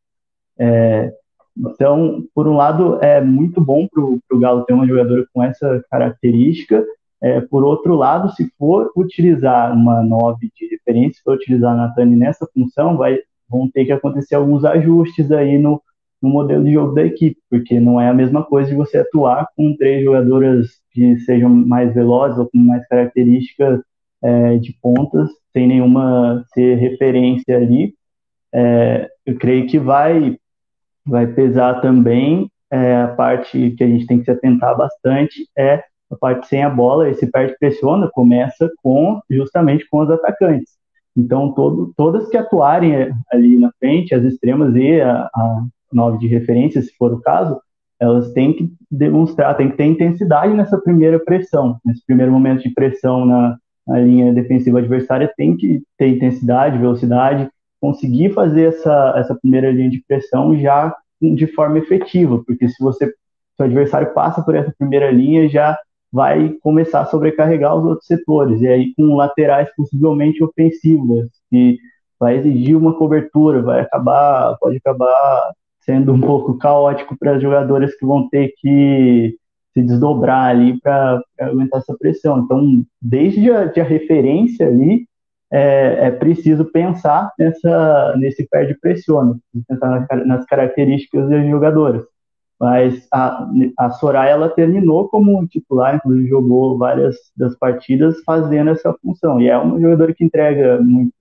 [0.60, 1.14] É,
[1.58, 5.84] então, por um lado, é muito bom para o Galo ter uma jogadora com essa
[5.90, 6.84] característica,
[7.22, 11.76] é, por outro lado, se for utilizar uma 9 de referência, se for utilizar a
[11.76, 15.82] Natani nessa função, vai, vão ter que acontecer alguns ajustes aí no,
[16.22, 19.48] no modelo de jogo da equipe, porque não é a mesma coisa de você atuar
[19.56, 23.82] com três jogadoras que sejam mais velozes ou com mais características
[24.24, 27.94] é, de pontas, sem nenhuma ser referência ali.
[28.54, 30.38] É, eu creio que vai,
[31.06, 35.84] vai pesar também é, a parte que a gente tem que se atentar bastante é
[36.10, 40.78] a parte sem a bola, esse perde pressiona começa com justamente com os atacantes.
[41.16, 46.20] Então, todo, todas que atuarem eh, ali na frente, as extremas e a, a nove
[46.20, 47.60] de referência, se for o caso,
[48.00, 52.70] elas têm que demonstrar, têm que ter intensidade nessa primeira pressão, nesse primeiro momento de
[52.70, 57.50] pressão na, na linha defensiva adversária, tem que ter intensidade, velocidade,
[57.82, 63.08] conseguir fazer essa, essa primeira linha de pressão já de forma efetiva, porque se você
[63.08, 65.76] se o adversário passa por essa primeira linha, já
[66.12, 71.78] vai começar a sobrecarregar os outros setores, e aí com laterais possivelmente ofensivas, que
[72.20, 75.52] vai exigir uma cobertura, vai acabar, pode acabar
[75.82, 79.38] sendo um pouco caótico para as jogadoras que vão ter que
[79.74, 82.40] se desdobrar ali para aguentar essa pressão.
[82.40, 85.06] Então, desde a, de a referência ali,
[85.52, 89.38] é, é, preciso pensar nessa, nesse pé de pressiona,
[89.68, 92.04] pensar nas, nas características das jogadoras.
[92.60, 93.48] Mas a,
[93.78, 99.40] a Soraya ela terminou como titular, inclusive jogou várias das partidas fazendo essa função.
[99.40, 101.14] E é uma jogadora que entrega muito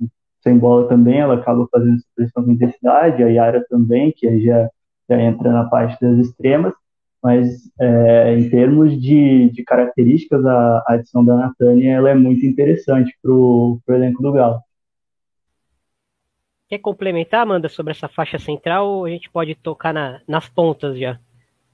[0.43, 4.71] sem bola também, ela acaba fazendo essa pressão com intensidade, a Yara também, que já,
[5.11, 6.73] já entra na parte das extremas.
[7.23, 12.47] Mas é, em termos de, de características, a, a adição da Natânia ela é muito
[12.47, 14.61] interessante para o elenco do Galo.
[16.69, 20.99] Quer complementar, Amanda, sobre essa faixa central ou a gente pode tocar na, nas pontas
[20.99, 21.19] já?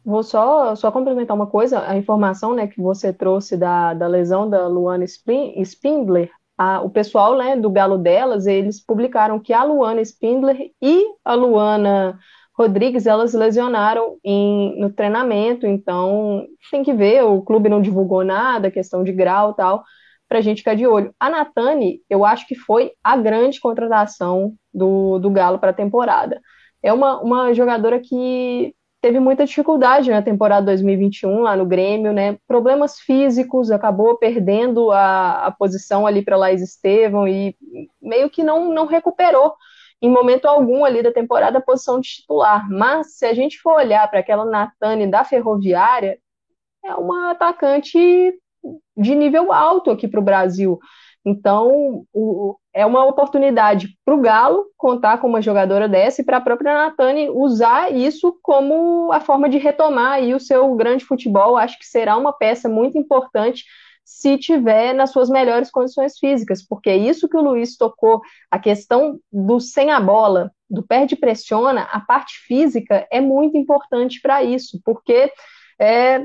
[0.04, 4.48] Vou só, só complementar uma coisa, a informação né, que você trouxe da, da lesão
[4.50, 10.02] da Luana Spindler, a, o pessoal né, do Galo delas, eles publicaram que a Luana
[10.02, 12.18] Spindler e a Luana
[12.56, 18.70] Rodrigues, elas lesionaram em, no treinamento, então tem que ver, o clube não divulgou nada,
[18.70, 19.84] questão de grau e tal,
[20.28, 21.14] para a gente ficar de olho.
[21.18, 26.40] A Natani, eu acho que foi a grande contratação do, do Galo para a temporada.
[26.82, 32.38] É uma, uma jogadora que teve muita dificuldade na temporada 2021 lá no Grêmio, né?
[32.46, 37.56] Problemas físicos, acabou perdendo a, a posição ali para Laís Estevam e
[38.00, 39.54] meio que não, não recuperou
[40.00, 42.70] em momento algum ali da temporada a posição de titular.
[42.70, 46.16] Mas se a gente for olhar para aquela Natane da Ferroviária,
[46.84, 47.98] é uma atacante
[48.96, 50.78] de nível alto aqui para o Brasil.
[51.24, 56.38] Então, o, é uma oportunidade para o Galo contar com uma jogadora dessa e para
[56.38, 61.56] a própria Natane usar isso como a forma de retomar aí o seu grande futebol.
[61.56, 63.64] Acho que será uma peça muito importante
[64.04, 68.20] se tiver nas suas melhores condições físicas, porque é isso que o Luiz tocou,
[68.50, 74.20] a questão do sem a bola, do perde pressiona, a parte física é muito importante
[74.20, 75.30] para isso, porque
[75.78, 76.24] é,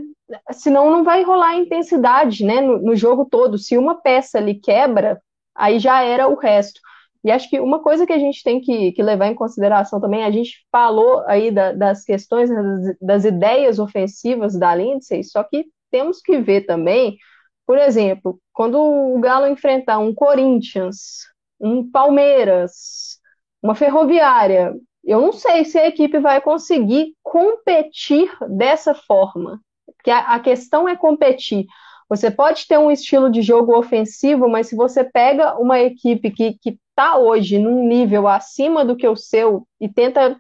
[0.52, 3.58] senão não vai rolar intensidade né, no, no, jogo todo.
[3.58, 5.22] Se uma peça ali quebra,
[5.56, 6.80] aí já era o resto.
[7.24, 10.24] E acho que uma coisa que a gente tem que, que levar em consideração também,
[10.24, 15.66] a gente falou aí da, das questões, das, das, ideias ofensivas da Lindsay, só que
[15.92, 17.18] temos que ver também,
[17.66, 21.26] por exemplo, quando o Galo enfrentar um Corinthians,
[21.60, 23.20] um Palmeiras,
[23.62, 24.74] uma Ferroviária,
[25.04, 29.62] eu não sei se a equipe vai conseguir competir dessa forma.
[29.86, 31.66] Porque a, a questão é competir.
[32.10, 36.58] Você pode ter um estilo de jogo ofensivo, mas se você pega uma equipe que
[36.90, 40.38] está hoje num nível acima do que o seu e tenta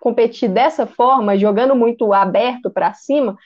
[0.00, 3.36] competir dessa forma, jogando muito aberto para cima,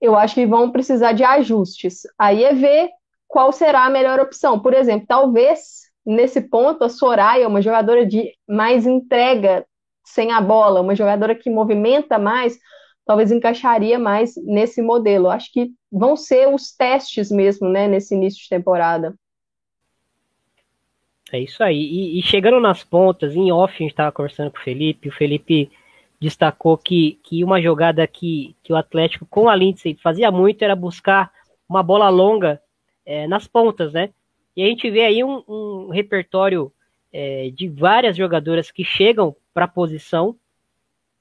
[0.00, 2.02] eu acho que vão precisar de ajustes.
[2.18, 2.90] Aí é ver
[3.28, 4.58] qual será a melhor opção.
[4.58, 9.66] Por exemplo, talvez nesse ponto a Soraya, uma jogadora de mais entrega
[10.04, 12.58] sem a bola, uma jogadora que movimenta mais,
[13.06, 15.30] talvez encaixaria mais nesse modelo.
[15.30, 19.14] Acho que vão ser os testes mesmo, né, nesse início de temporada.
[21.32, 21.80] É isso aí.
[21.80, 25.12] E, e chegando nas pontas, em off, a gente estava conversando com o Felipe, o
[25.12, 25.70] Felipe
[26.20, 30.76] destacou que, que uma jogada que, que o Atlético com a Lindsay fazia muito era
[30.76, 31.32] buscar
[31.68, 32.60] uma bola longa
[33.04, 34.10] é, nas pontas, né?
[34.56, 36.72] E a gente vê aí um, um repertório
[37.12, 40.36] é, de várias jogadoras que chegam para a posição.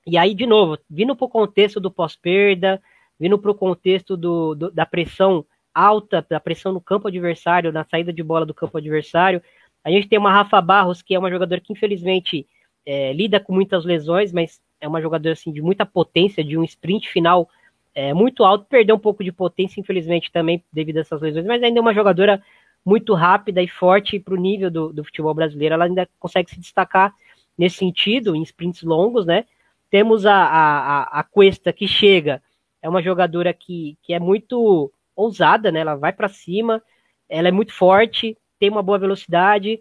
[0.05, 2.81] E aí, de novo, vindo para o contexto do pós-perda,
[3.17, 7.85] vindo para o contexto do, do, da pressão alta, da pressão no campo adversário, na
[7.85, 9.41] saída de bola do campo adversário.
[9.83, 12.45] A gente tem uma Rafa Barros, que é uma jogadora que infelizmente
[12.85, 16.63] é, lida com muitas lesões, mas é uma jogadora assim, de muita potência, de um
[16.63, 17.49] sprint final
[17.95, 21.61] é, muito alto, perdeu um pouco de potência, infelizmente, também devido a essas lesões, mas
[21.61, 22.43] ainda é uma jogadora
[22.85, 25.75] muito rápida e forte para o nível do, do futebol brasileiro.
[25.75, 27.13] Ela ainda consegue se destacar
[27.57, 29.45] nesse sentido, em sprints longos, né?
[29.89, 32.41] Temos a, a, a Cuesta que chega,
[32.81, 35.79] é uma jogadora que, que é muito ousada, né?
[35.79, 36.81] Ela vai para cima,
[37.29, 39.79] ela é muito forte, tem uma boa velocidade.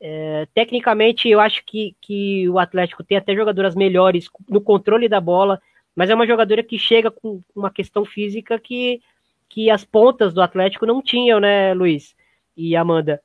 [0.00, 5.20] É, tecnicamente, eu acho que, que o Atlético tem até jogadoras melhores no controle da
[5.20, 5.60] bola,
[5.96, 9.00] mas é uma jogadora que chega com uma questão física que,
[9.48, 12.14] que as pontas do Atlético não tinham, né, Luiz
[12.56, 13.20] e Amanda?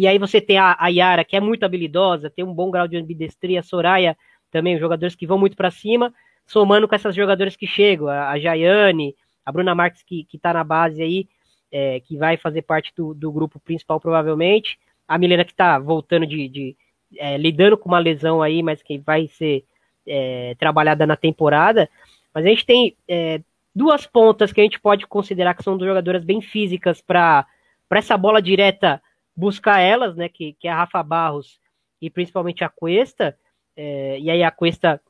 [0.00, 2.88] E aí você tem a, a Yara, que é muito habilidosa, tem um bom grau
[2.88, 4.16] de ambidestria, a Soraya
[4.50, 6.10] também, jogadores que vão muito para cima,
[6.46, 10.54] somando com essas jogadoras que chegam, a, a Jaiane, a Bruna Marques, que, que tá
[10.54, 11.28] na base aí,
[11.70, 16.26] é, que vai fazer parte do, do grupo principal provavelmente, a Milena que está voltando
[16.26, 16.76] de, de
[17.18, 19.66] é, lidando com uma lesão aí, mas que vai ser
[20.06, 21.90] é, trabalhada na temporada.
[22.32, 23.42] Mas a gente tem é,
[23.74, 27.46] duas pontas que a gente pode considerar que são duas jogadoras bem físicas para
[27.90, 29.02] essa bola direta
[29.36, 30.28] buscar elas, né?
[30.28, 31.60] Que, que é a Rafa Barros
[32.00, 33.36] e principalmente a Cuesta.
[33.76, 35.00] É, e aí a Cuesta,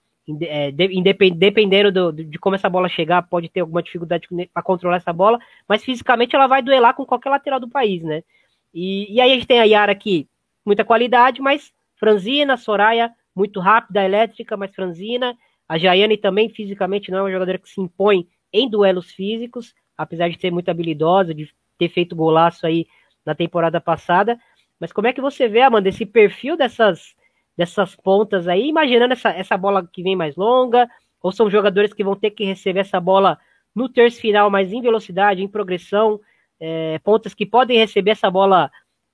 [0.42, 5.12] é, dependendo do, de como essa bola chegar, pode ter alguma dificuldade para controlar essa
[5.12, 8.22] bola, mas fisicamente ela vai duelar com qualquer lateral do país, né?
[8.72, 10.28] E, e aí a gente tem a Yara aqui,
[10.64, 15.36] muita qualidade, mas franzina, Soraya, muito rápida, elétrica, mas franzina.
[15.68, 20.28] A Jaiane também fisicamente não é uma jogadora que se impõe em duelos físicos, apesar
[20.28, 21.48] de ser muito habilidosa, de
[21.78, 22.86] ter feito golaço aí
[23.24, 24.38] na temporada passada.
[24.78, 27.14] Mas como é que você vê, Amanda, esse perfil dessas,
[27.56, 30.88] dessas pontas aí, imaginando essa, essa bola que vem mais longa,
[31.22, 33.38] ou são jogadores que vão ter que receber essa bola
[33.74, 36.20] no terço final, mas em velocidade, em progressão,
[36.58, 38.70] é, pontas que podem receber essa bola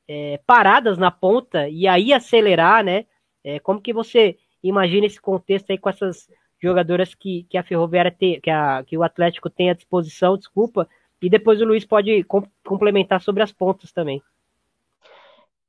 [0.09, 3.07] é, paradas na ponta e aí acelerar, né?
[3.45, 6.29] É, como que você imagina esse contexto aí com essas
[6.61, 10.89] jogadoras que, que a Ferroviária tem, que, a, que o Atlético tem à disposição, desculpa,
[11.21, 14.23] e depois o Luiz pode com, complementar sobre as pontas também.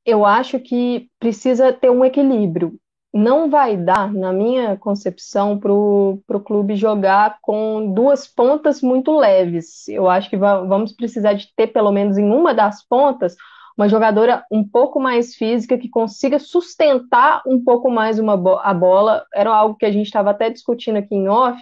[0.05, 2.79] Eu acho que precisa ter um equilíbrio
[3.13, 9.87] não vai dar, na minha concepção, para o clube jogar com duas pontas muito leves.
[9.87, 13.35] Eu acho que vamos precisar de ter, pelo menos em uma das pontas,
[13.77, 18.73] uma jogadora um pouco mais física que consiga sustentar um pouco mais uma bo a
[18.73, 19.25] bola.
[19.33, 21.59] Era algo que a gente estava até discutindo aqui em off,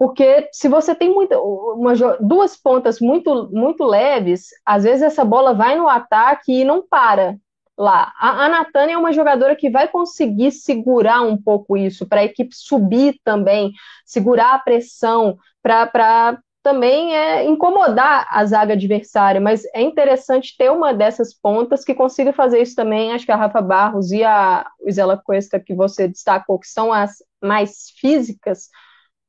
[0.00, 5.52] porque se você tem muita, uma, duas pontas muito, muito leves, às vezes essa bola
[5.52, 7.36] vai no ataque e não para
[7.76, 8.10] lá.
[8.18, 12.24] A, a Natânia é uma jogadora que vai conseguir segurar um pouco isso, para a
[12.24, 13.72] equipe subir também,
[14.06, 20.94] segurar a pressão, para também é, incomodar a zaga adversária, mas é interessante ter uma
[20.94, 23.12] dessas pontas que consiga fazer isso também.
[23.12, 27.22] Acho que a Rafa Barros e a Isela Cuesta, que você destacou, que são as
[27.42, 28.70] mais físicas,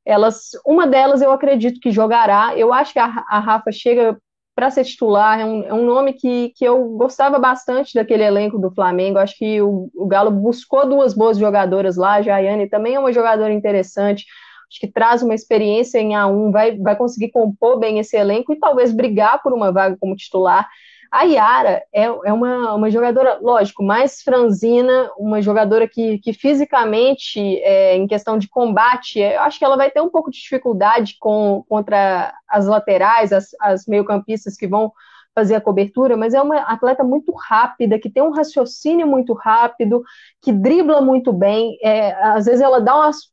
[0.06, 2.58] elas, uma delas eu acredito que jogará.
[2.58, 4.18] Eu acho que a, a Rafa chega
[4.56, 8.60] para ser titular, é um, é um nome que, que eu gostava bastante daquele elenco
[8.60, 9.18] do Flamengo.
[9.18, 12.16] Acho que o, o Galo buscou duas boas jogadoras lá.
[12.16, 14.26] A Jaiane também é uma jogadora interessante.
[14.70, 18.60] Acho que traz uma experiência em A1, vai, vai conseguir compor bem esse elenco e
[18.60, 20.68] talvez brigar por uma vaga como titular.
[21.12, 27.40] A Yara é, é uma, uma jogadora, lógico, mais franzina, uma jogadora que, que fisicamente,
[27.64, 30.40] é, em questão de combate, é, eu acho que ela vai ter um pouco de
[30.40, 34.90] dificuldade com, contra as laterais, as, as meio-campistas que vão
[35.36, 40.04] fazer a cobertura, mas é uma atleta muito rápida, que tem um raciocínio muito rápido,
[40.42, 41.78] que dribla muito bem.
[41.84, 43.32] É, às vezes ela dá umas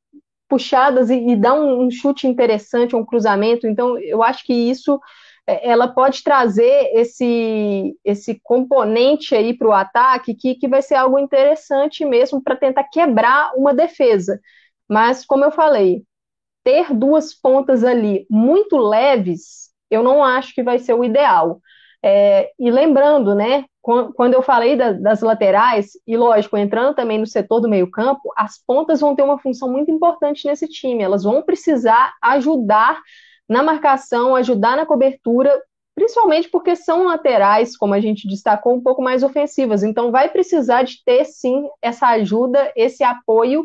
[0.49, 3.67] puxadas e, e dá um, um, chute interessante, um cruzamento.
[3.69, 5.01] Então, eu acho que isso
[5.49, 11.19] ela pode trazer esse, esse componente aí para o ataque que, que vai ser algo
[11.19, 14.39] interessante mesmo para tentar quebrar uma defesa.
[14.87, 16.03] Mas, como eu falei,
[16.63, 21.61] ter duas pontas ali muito leves, eu não acho que vai ser o ideal.
[22.03, 27.27] É, e lembrando, né, quando eu falei da, das laterais, e lógico, entrando também no
[27.27, 31.03] setor do meio-campo, as pontas vão ter uma função muito importante nesse time.
[31.03, 33.01] Elas vão precisar ajudar
[33.49, 35.51] na marcação, ajudar na cobertura,
[35.95, 39.83] principalmente porque são laterais, como a gente destacou, um pouco mais ofensivas.
[39.83, 43.65] Então, vai precisar de ter sim essa ajuda, esse apoio.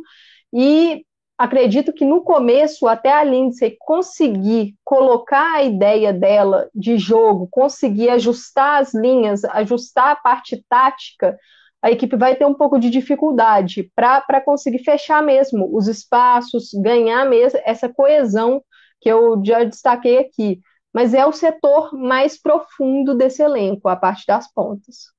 [0.52, 1.06] E
[1.38, 8.10] acredito que no começo, até a Lindsay conseguir colocar a ideia dela de jogo, conseguir
[8.10, 11.38] ajustar as linhas, ajustar a parte tática,
[11.84, 17.26] a equipe vai ter um pouco de dificuldade para conseguir fechar mesmo os espaços, ganhar
[17.26, 18.64] mesmo essa coesão
[19.04, 20.62] que eu já destaquei aqui.
[20.94, 25.12] Mas é o setor mais profundo desse elenco, a parte das pontas.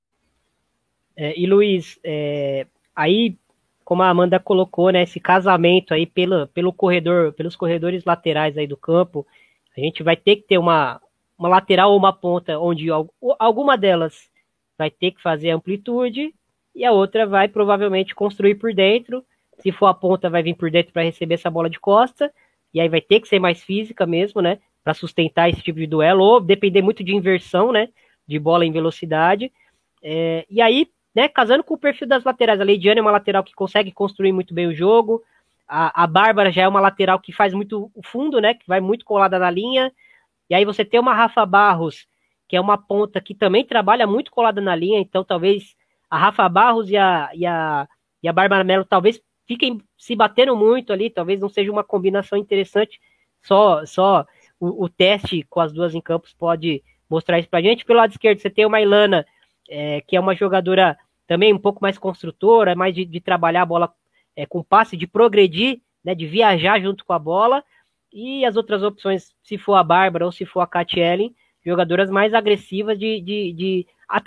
[1.16, 2.66] É, e Luiz, é,
[2.96, 3.36] aí
[3.84, 8.66] como a Amanda colocou, né, esse casamento aí pelo, pelo corredor, pelos corredores laterais aí
[8.66, 9.26] do campo,
[9.76, 11.00] a gente vai ter que ter uma,
[11.38, 12.88] uma lateral ou uma ponta onde
[13.38, 14.30] alguma delas
[14.78, 16.34] vai ter que fazer amplitude
[16.74, 19.22] e a outra vai provavelmente construir por dentro.
[19.58, 22.32] Se for a ponta, vai vir por dentro para receber essa bola de costa,
[22.74, 25.86] e aí vai ter que ser mais física mesmo, né, para sustentar esse tipo de
[25.86, 27.88] duelo, ou depender muito de inversão, né,
[28.26, 29.52] de bola em velocidade.
[30.02, 33.44] É, e aí, né, casando com o perfil das laterais, a Leidiane é uma lateral
[33.44, 35.22] que consegue construir muito bem o jogo,
[35.66, 38.80] a, a Bárbara já é uma lateral que faz muito o fundo, né, que vai
[38.80, 39.92] muito colada na linha,
[40.50, 42.06] e aí você tem uma Rafa Barros,
[42.48, 45.74] que é uma ponta que também trabalha muito colada na linha, então talvez
[46.10, 47.88] a Rafa Barros e a, e a,
[48.22, 52.38] e a Bárbara Mello talvez fiquem se batendo muito ali, talvez não seja uma combinação
[52.38, 53.00] interessante,
[53.42, 54.26] só só
[54.58, 57.84] o, o teste com as duas em campos pode mostrar isso pra gente.
[57.84, 59.26] Pelo lado esquerdo você tem uma Ilana,
[59.68, 63.66] é, que é uma jogadora também um pouco mais construtora, mais de, de trabalhar a
[63.66, 63.94] bola
[64.36, 67.62] é, com passe, de progredir, né, de viajar junto com a bola.
[68.12, 71.34] E as outras opções, se for a Bárbara ou se for a Ellen,
[71.64, 73.20] jogadoras mais agressivas de.
[73.20, 74.20] de, de a,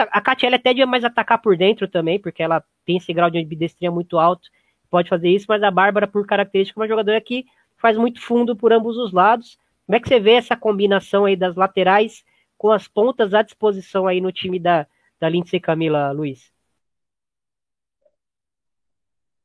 [0.44, 3.92] Ellen até de mais atacar por dentro também, porque ela tem esse grau de ambidestria
[3.92, 4.50] muito alto,
[4.90, 7.46] pode fazer isso, mas a Bárbara, por característica, é uma jogadora que
[7.78, 9.58] faz muito fundo por ambos os lados.
[9.86, 12.24] Como é que você vê essa combinação aí das laterais
[12.58, 14.88] com as pontas à disposição aí no time da,
[15.20, 16.52] da Lindsay Camila, Luiz?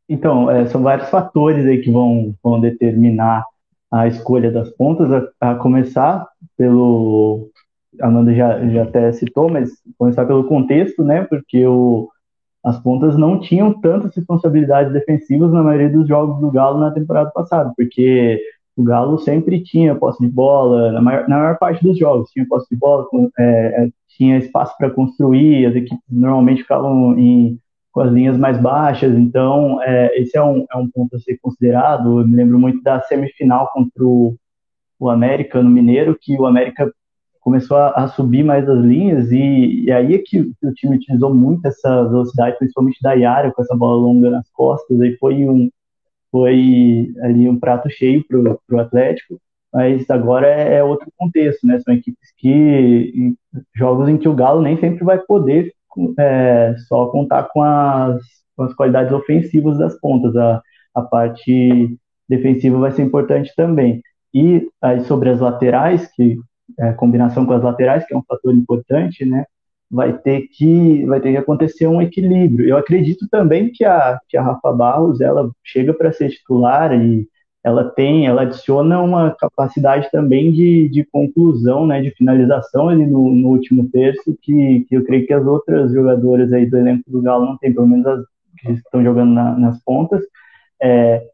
[0.09, 3.45] Então, é, são vários fatores aí que vão, vão determinar
[3.91, 6.27] a escolha das pontas, a, a começar
[6.57, 7.51] pelo.
[8.01, 11.25] A Amanda já, já até citou, mas começar pelo contexto, né?
[11.25, 12.11] Porque o,
[12.65, 17.31] as pontas não tinham tantas responsabilidades defensivas na maioria dos jogos do Galo na temporada
[17.31, 18.41] passada, porque
[18.77, 22.47] o Galo sempre tinha posse de bola, na maior, na maior parte dos jogos tinha
[22.49, 23.07] posse de bola,
[23.39, 27.59] é, tinha espaço para construir, as equipes normalmente ficavam em
[27.93, 31.39] com as linhas mais baixas, então é, esse é um, é um ponto a ser
[31.43, 32.21] considerado.
[32.21, 34.35] Eu me lembro muito da semifinal contra o,
[34.99, 36.91] o América no Mineiro, que o América
[37.43, 41.35] começou a, a subir mais as linhas, e, e aí é que o time utilizou
[41.35, 45.69] muito essa velocidade, principalmente da Yara, com essa bola longa nas costas, aí foi um,
[46.31, 49.39] foi ali um prato cheio para o Atlético,
[49.73, 51.81] mas agora é, é, outro contexto, né?
[51.81, 53.35] São equipes que
[53.75, 55.73] jogos em que o Galo nem sempre vai poder
[56.19, 58.23] é, só contar com as,
[58.57, 60.37] com as qualidades ofensivas das pontas.
[60.37, 60.63] A,
[60.95, 61.99] a parte
[62.29, 64.03] defensiva vai ser importante também.
[64.35, 66.37] E aí sobre as laterais, que
[66.79, 69.45] é, combinação com as laterais, que é um fator importante, né?
[69.91, 72.69] Vai ter que vai ter que acontecer um equilíbrio.
[72.69, 77.29] Eu acredito também que a que a Rafa Barros ela chega para ser titular e
[77.65, 83.33] ela tem, ela adiciona uma capacidade também de, de conclusão, né, de finalização ali no,
[83.33, 87.23] no último terço, que, que eu creio que as outras jogadoras aí do elenco do
[87.23, 88.25] Galo não tem, pelo menos as
[88.59, 90.23] que estão jogando na, nas pontas.
[90.81, 91.25] É,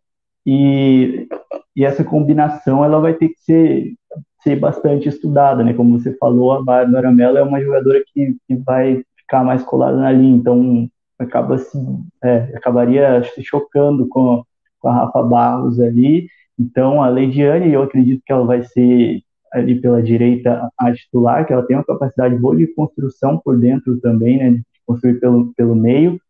[0.46, 1.28] e,
[1.76, 3.94] e essa combinação ela vai ter que ser,
[4.43, 5.74] ser bastante estudada, né?
[5.74, 9.97] Como você falou, a Bárbara Mello é uma jogadora que, que vai ficar mais colada
[9.97, 10.89] na linha, então
[11.19, 11.78] acaba se,
[12.23, 14.44] é, acabaria se chocando com
[14.81, 16.28] com a Rafa Barros ali.
[16.59, 21.52] Então, a Leidiane, eu acredito que ela vai ser ali pela direita a titular, que
[21.52, 25.74] ela tem uma capacidade boa de construção por dentro também, né, de construir pelo, pelo
[25.74, 26.20] meio,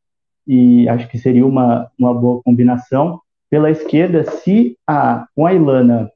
[0.47, 3.21] e acho que seria uma, uma boa combinação.
[3.51, 6.11] Pela esquerda, se a, com a Ilana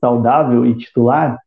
[0.00, 1.38] saudável e titular,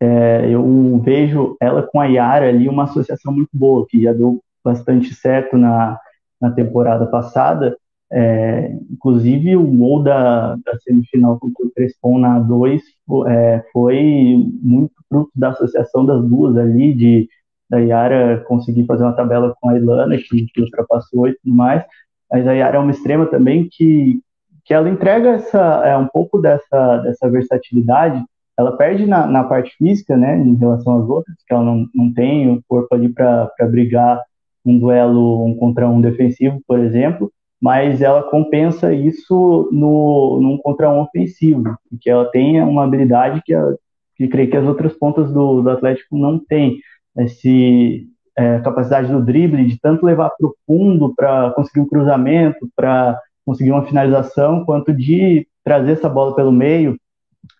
[0.00, 4.40] é, eu vejo ela com a Yara ali uma associação muito boa, que já deu
[4.64, 5.98] bastante certo na,
[6.40, 7.76] na temporada passada.
[8.10, 12.82] É, inclusive, o gol da, da semifinal contra o Crespon na 2
[13.26, 17.28] é, foi muito fruto da associação das duas ali, de
[17.68, 21.84] da Yara conseguir fazer uma tabela com a Ilana, que, que ultrapassou e tudo mais.
[22.30, 24.20] Mas a Yara é uma extrema também que,
[24.68, 28.22] que ela entrega essa, é, um pouco dessa, dessa versatilidade.
[28.56, 32.12] Ela perde na, na parte física, né, em relação às outras, que ela não, não
[32.12, 34.20] tem o corpo ali para brigar
[34.66, 40.90] um duelo um contra um defensivo, por exemplo, mas ela compensa isso no num contra
[40.90, 43.72] um ofensivo, que ela tem uma habilidade que, a,
[44.16, 46.76] que creio que as outras pontas do, do Atlético não têm,
[47.16, 52.68] esse é, capacidade do drible de tanto levar para o fundo para conseguir um cruzamento,
[52.76, 53.18] para
[53.48, 57.00] conseguir uma finalização, quanto de trazer essa bola pelo meio.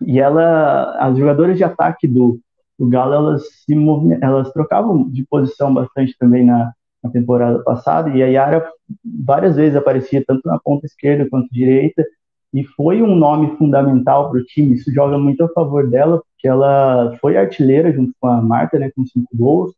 [0.02, 2.38] E ela, as jogadoras de ataque do,
[2.78, 3.74] do Galo, elas se
[4.20, 8.68] elas trocavam de posição bastante também na, na temporada passada, e a Yara
[9.24, 12.04] várias vezes aparecia tanto na ponta esquerda quanto direita,
[12.52, 14.74] e foi um nome fundamental para o time.
[14.74, 18.90] Isso joga muito a favor dela, porque ela foi artilheira junto com a Marta, né,
[18.94, 19.72] com cinco gols,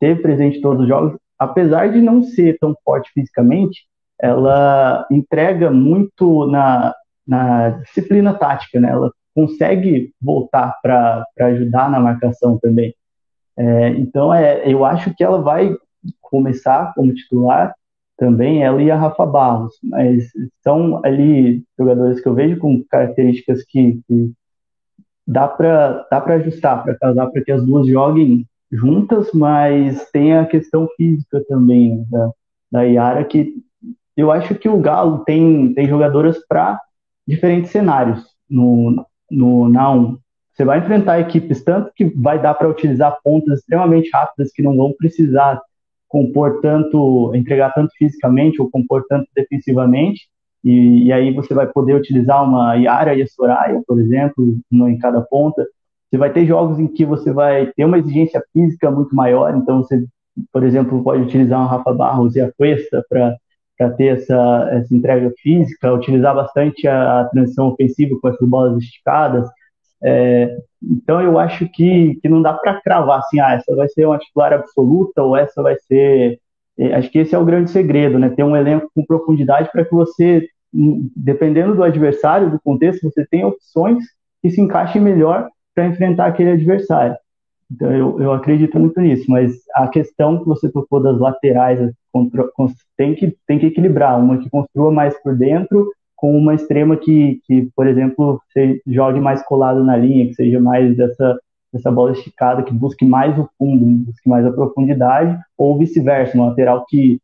[0.00, 3.86] teve presente em todos os jogos, apesar de não ser tão forte fisicamente,
[4.22, 6.94] ela entrega muito na,
[7.26, 8.90] na disciplina tática, né?
[8.90, 12.94] Ela consegue voltar para ajudar na marcação também.
[13.56, 15.74] É, então, é, eu acho que ela vai
[16.20, 17.74] começar como titular
[18.16, 20.30] também, ela e a Rafa Barros, mas
[20.62, 24.32] são ali jogadores que eu vejo com características que, que
[25.26, 30.46] dá para dá ajustar, para casar para que as duas joguem juntas, mas tem a
[30.46, 32.30] questão física também né, da,
[32.70, 33.54] da Yara, que
[34.16, 36.80] eu acho que o Galo tem, tem jogadoras para
[37.26, 40.18] diferentes cenários no, no, na 1.
[40.52, 44.76] Você vai enfrentar equipes tanto que vai dar para utilizar pontas extremamente rápidas que não
[44.76, 45.60] vão precisar
[46.08, 50.28] compor tanto, entregar tanto fisicamente ou compor tanto defensivamente,
[50.62, 54.90] e, e aí você vai poder utilizar uma Yara e a Soraya, por exemplo, uma
[54.90, 55.66] em cada ponta.
[56.10, 59.78] Você vai ter jogos em que você vai ter uma exigência física muito maior, então
[59.78, 60.04] você,
[60.52, 63.34] por exemplo, pode utilizar uma Rafa Barros e a Cuesta para
[63.90, 69.48] ter essa, essa entrega física, utilizar bastante a, a transição ofensiva com essas bolas esticadas,
[70.02, 74.04] é, então eu acho que, que não dá para cravar assim, ah, essa vai ser
[74.06, 76.40] uma titular absoluta ou essa vai ser.
[76.76, 78.30] É, acho que esse é o grande segredo, né?
[78.30, 83.46] Ter um elenco com profundidade para que você, dependendo do adversário, do contexto, você tenha
[83.46, 84.02] opções
[84.42, 87.16] que se encaixem melhor para enfrentar aquele adversário.
[87.70, 91.80] Então eu, eu acredito muito nisso, mas a questão que você tocou das laterais
[92.96, 95.90] tem que, tem que equilibrar, uma que construa mais por dentro
[96.22, 100.60] com uma extrema que, que, por exemplo, você jogue mais colado na linha, que seja
[100.60, 101.36] mais dessa,
[101.72, 106.50] dessa bola esticada, que busque mais o fundo, busque mais a profundidade, ou vice-versa, uma
[106.50, 107.20] lateral que,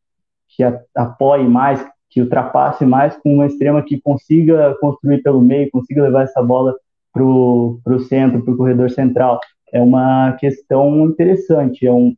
[0.49, 0.65] que
[0.97, 6.25] apoie mais, que ultrapasse mais, com uma extrema que consiga construir pelo meio, consiga levar
[6.25, 6.75] essa bola
[7.13, 9.39] para o centro, para o corredor central.
[9.73, 12.17] É uma questão interessante, é um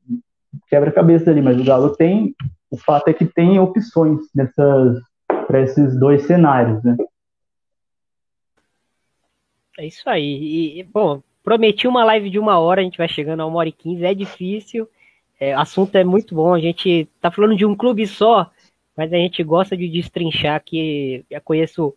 [0.68, 2.34] quebra-cabeça ali, mas o Galo tem,
[2.70, 4.98] o fato é que tem opções nessas
[5.46, 6.96] para esses dois cenários, né?
[9.76, 10.78] É isso aí.
[10.78, 13.68] E, bom, prometi uma live de uma hora, a gente vai chegando a uma hora
[13.68, 14.88] e quinze, é difícil.
[15.40, 18.50] É, o assunto é muito bom, a gente tá falando de um clube só,
[18.96, 21.94] mas a gente gosta de destrinchar que eu conheço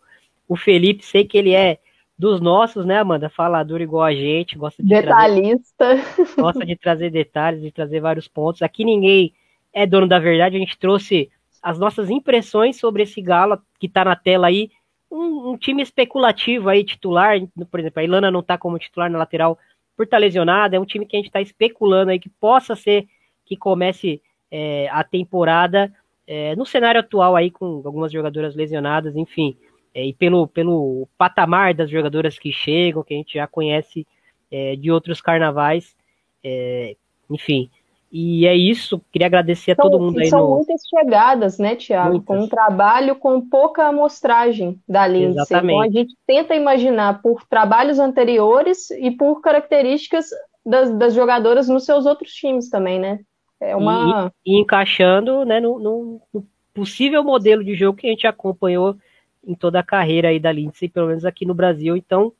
[0.48, 1.78] o Felipe, sei que ele é
[2.18, 3.28] dos nossos, né, Amanda?
[3.28, 5.74] Falador igual a gente, gosta de detalhista.
[5.76, 8.62] Trazer, gosta de trazer detalhes, de trazer vários pontos.
[8.62, 9.34] Aqui ninguém
[9.74, 11.28] é dono da verdade, a gente trouxe
[11.60, 14.70] as nossas impressões sobre esse Galo que está na tela aí.
[15.10, 17.38] Um, um, time especulativo aí, titular,
[17.70, 19.58] por exemplo, a Ilana não está como titular na lateral
[19.96, 22.74] por estar tá lesionada, é um time que a gente está especulando aí que possa
[22.74, 23.06] ser
[23.44, 25.92] que comece é, a temporada
[26.26, 29.56] é, no cenário atual aí com algumas jogadoras lesionadas, enfim,
[29.94, 34.06] é, e pelo, pelo patamar das jogadoras que chegam, que a gente já conhece
[34.50, 35.96] é, de outros carnavais,
[36.42, 36.96] é,
[37.30, 37.70] enfim,
[38.16, 40.26] e é isso, queria agradecer a todo mundo aí.
[40.26, 40.54] São no...
[40.54, 42.22] muitas chegadas, né, Tiago?
[42.22, 45.42] Com um trabalho com pouca amostragem da Lindsay.
[45.42, 45.74] Exatamente.
[45.74, 50.26] Então a gente tenta imaginar por trabalhos anteriores e por características
[50.64, 53.18] das, das jogadoras nos seus outros times também, né?
[53.60, 54.30] É uma...
[54.46, 58.96] E, e encaixando né, no, no, no, possível modelo de jogo que a gente acompanhou
[59.44, 61.96] em toda a carreira aí da Lindsay, pelo menos aqui no Brasil.
[61.96, 62.32] Então,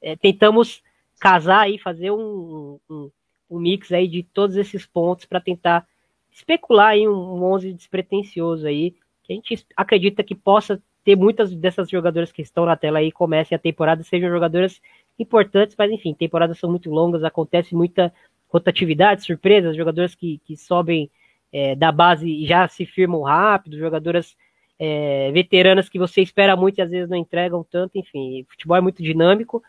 [0.00, 0.82] é, tentamos
[1.20, 3.10] casar aí, fazer um, um
[3.50, 5.86] um mix aí de todos esses pontos para tentar
[6.30, 8.94] especular em um 11 despretensioso aí,
[9.24, 13.10] que a gente acredita que possa ter muitas dessas jogadoras que estão na tela aí
[13.10, 14.80] comecem a temporada, sejam jogadoras
[15.18, 18.12] importantes, mas enfim, temporadas são muito longas, acontece muita
[18.48, 21.10] rotatividade, surpresas, jogadores que, que sobem
[21.52, 24.36] é, da base e já se firmam rápido, jogadoras
[24.78, 28.80] é, veteranas que você espera muito e às vezes não entregam tanto, enfim, futebol é
[28.80, 29.62] muito dinâmico,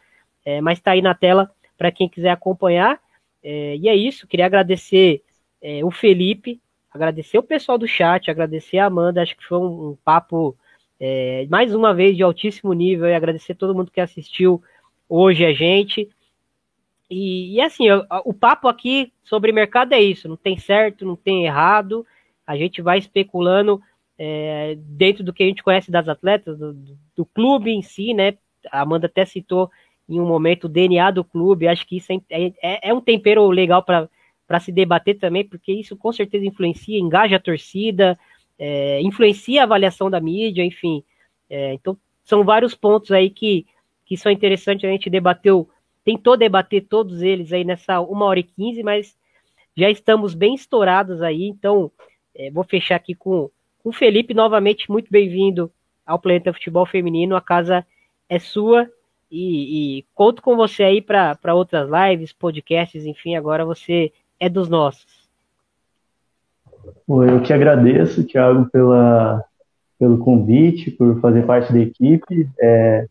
[0.45, 2.99] é, mas está aí na tela para quem quiser acompanhar.
[3.43, 5.23] É, e é isso, queria agradecer
[5.61, 6.61] é, o Felipe,
[6.91, 10.55] agradecer o pessoal do chat, agradecer a Amanda, acho que foi um, um papo
[10.99, 14.61] é, mais uma vez de altíssimo nível e agradecer todo mundo que assistiu
[15.09, 16.07] hoje a gente.
[17.09, 21.15] E, e assim, o, o, papo aqui sobre mercado é isso, não tem certo, não
[21.15, 22.05] tem errado,
[22.45, 23.81] a gente vai especulando
[24.18, 26.73] é, dentro do que a gente conhece das atletas, do,
[27.15, 28.38] do, clube em si, né?
[28.72, 29.72] A Amanda até citou
[30.07, 33.48] em um momento o DNA do clube, acho que isso é, é, é um tempero
[33.49, 38.19] legal para se debater também, porque isso com certeza influencia, engaja a torcida,
[38.60, 41.03] é, influencia a avaliação da mídia, enfim.
[41.49, 43.65] É, então, são vários pontos aí que,
[44.06, 44.86] que são interessantes.
[44.86, 45.69] A gente debateu,
[46.03, 49.15] tentou debater todos eles aí nessa uma hora e quinze, mas
[49.76, 51.91] já estamos bem estourados aí, então
[52.36, 53.49] é, vou fechar aqui com
[53.84, 55.72] o Felipe novamente, muito bem-vindo
[56.06, 57.86] ao Planeta Futebol Feminino, a casa
[58.30, 58.90] é sua
[59.31, 64.67] e, e conto com você aí para outras lives, podcasts, enfim, agora você é dos
[64.67, 65.21] nossos.
[67.07, 69.43] Eu te agradeço, Thiago, pela,
[69.97, 72.49] pelo convite, por fazer parte da equipe.
[72.59, 73.07] É,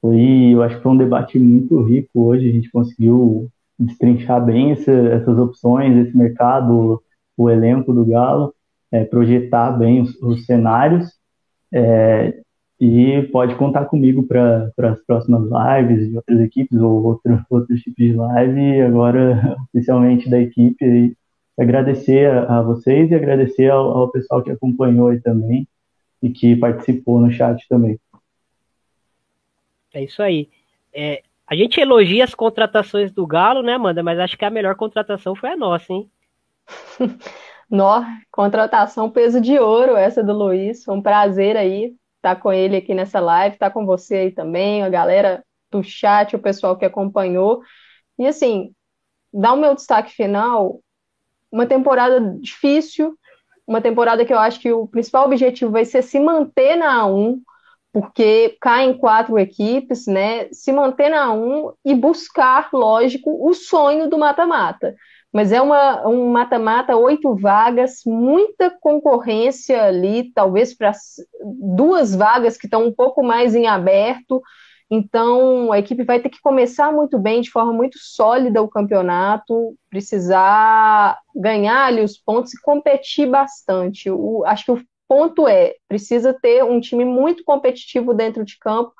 [0.00, 2.48] foi, eu acho que foi um debate muito rico hoje.
[2.48, 7.02] A gente conseguiu destrinchar bem esse, essas opções, esse mercado,
[7.36, 8.54] o elenco do Galo,
[8.92, 11.12] é, projetar bem os, os cenários.
[11.72, 12.40] É,
[12.80, 18.06] e pode contar comigo para as próximas lives de outras equipes ou outro, outros tipos
[18.06, 18.58] de live.
[18.58, 21.16] E agora, oficialmente da equipe, e
[21.58, 25.68] agradecer a, a, vocês e agradecer ao, ao, pessoal que acompanhou aí também
[26.22, 28.00] e que participou no chat também.
[29.92, 30.48] É isso aí.
[30.94, 34.02] É, a gente elogia as contratações do Galo, né, Amanda?
[34.02, 36.10] Mas acho que a melhor contratação foi a nossa, hein?
[37.68, 38.02] Nó,
[38.32, 40.82] contratação peso de ouro, essa do Luiz.
[40.82, 44.82] Foi um prazer aí tá com ele aqui nessa live, tá com você aí também,
[44.82, 47.62] a galera do chat, o pessoal que acompanhou.
[48.18, 48.72] E assim,
[49.32, 50.80] dá o meu destaque final,
[51.50, 53.16] uma temporada difícil,
[53.66, 57.40] uma temporada que eu acho que o principal objetivo vai ser se manter na A1,
[57.92, 60.48] porque caem quatro equipes, né?
[60.52, 64.94] Se manter na A1 e buscar, lógico, o sonho do mata-mata
[65.32, 70.92] mas é uma, um mata-mata, oito vagas, muita concorrência ali, talvez para
[71.42, 74.42] duas vagas que estão um pouco mais em aberto.
[74.90, 79.76] Então, a equipe vai ter que começar muito bem, de forma muito sólida o campeonato,
[79.88, 84.10] precisar ganhar ali os pontos e competir bastante.
[84.10, 88.92] O, acho que o ponto é, precisa ter um time muito competitivo dentro de campo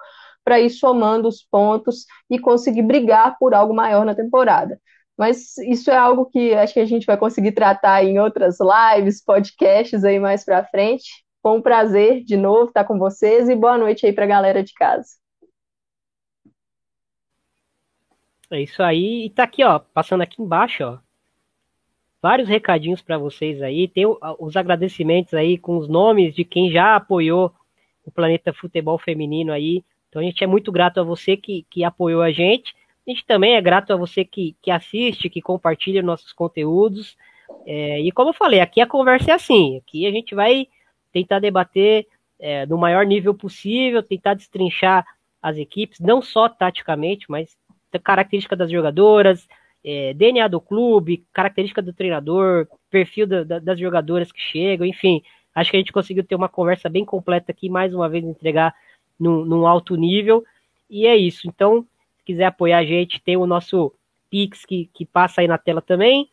[0.44, 4.81] para ir somando os pontos e conseguir brigar por algo maior na temporada.
[5.20, 9.22] Mas isso é algo que acho que a gente vai conseguir tratar em outras lives,
[9.22, 11.26] podcasts aí mais para frente.
[11.42, 14.64] Foi um prazer de novo estar com vocês e boa noite aí para a galera
[14.64, 15.10] de casa.
[18.51, 19.26] É isso aí.
[19.26, 20.98] E tá aqui, ó, passando aqui embaixo, ó.
[22.22, 23.88] Vários recadinhos para vocês aí.
[23.88, 24.06] Tem
[24.38, 27.52] os agradecimentos aí com os nomes de quem já apoiou
[28.06, 29.84] o Planeta Futebol Feminino aí.
[30.09, 32.74] Então a gente é muito grato a você que, que apoiou a gente.
[33.06, 37.16] A gente também é grato a você que, que assiste, que compartilha nossos conteúdos.
[37.66, 39.78] É, e como eu falei, aqui a conversa é assim.
[39.78, 40.68] Aqui a gente vai
[41.12, 42.06] tentar debater
[42.39, 45.05] é, no maior nível possível, tentar destrinchar
[45.43, 47.56] as equipes, não só taticamente, mas
[48.05, 49.48] característica das jogadoras,
[49.82, 55.22] é, DNA do clube, característica do treinador, perfil da, da, das jogadoras que chegam, enfim.
[55.55, 58.74] Acho que a gente conseguiu ter uma conversa bem completa aqui, mais uma vez entregar
[59.18, 60.44] num, num alto nível.
[60.89, 61.48] E é isso.
[61.48, 61.86] Então,
[62.31, 63.93] quiser apoiar a gente, tem o nosso
[64.31, 66.28] Pix que, que passa aí na tela também.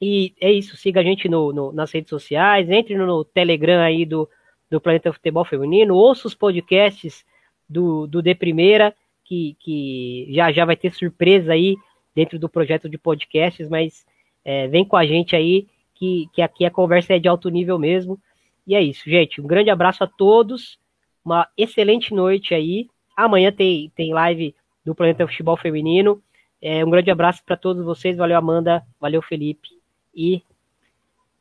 [0.00, 4.04] E é isso, siga a gente no, no, nas redes sociais, entre no Telegram aí
[4.04, 4.28] do,
[4.70, 7.24] do Planeta Futebol Feminino, ouça os podcasts
[7.68, 8.94] do, do De Primeira,
[9.24, 11.76] que, que já já vai ter surpresa aí
[12.14, 14.06] dentro do projeto de podcasts, mas
[14.44, 17.78] é, vem com a gente aí, que, que aqui a conversa é de alto nível
[17.78, 18.20] mesmo.
[18.66, 19.40] E é isso, gente.
[19.40, 20.78] Um grande abraço a todos,
[21.24, 22.88] uma excelente noite aí.
[23.16, 24.54] Amanhã tem, tem live
[24.88, 26.22] do Planeta Futebol Feminino.
[26.60, 28.16] É, um grande abraço para todos vocês.
[28.16, 28.82] Valeu, Amanda.
[28.98, 29.68] Valeu, Felipe.
[30.14, 30.42] E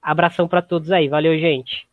[0.01, 1.07] abração para todos aí.
[1.07, 1.87] Valeu, gente.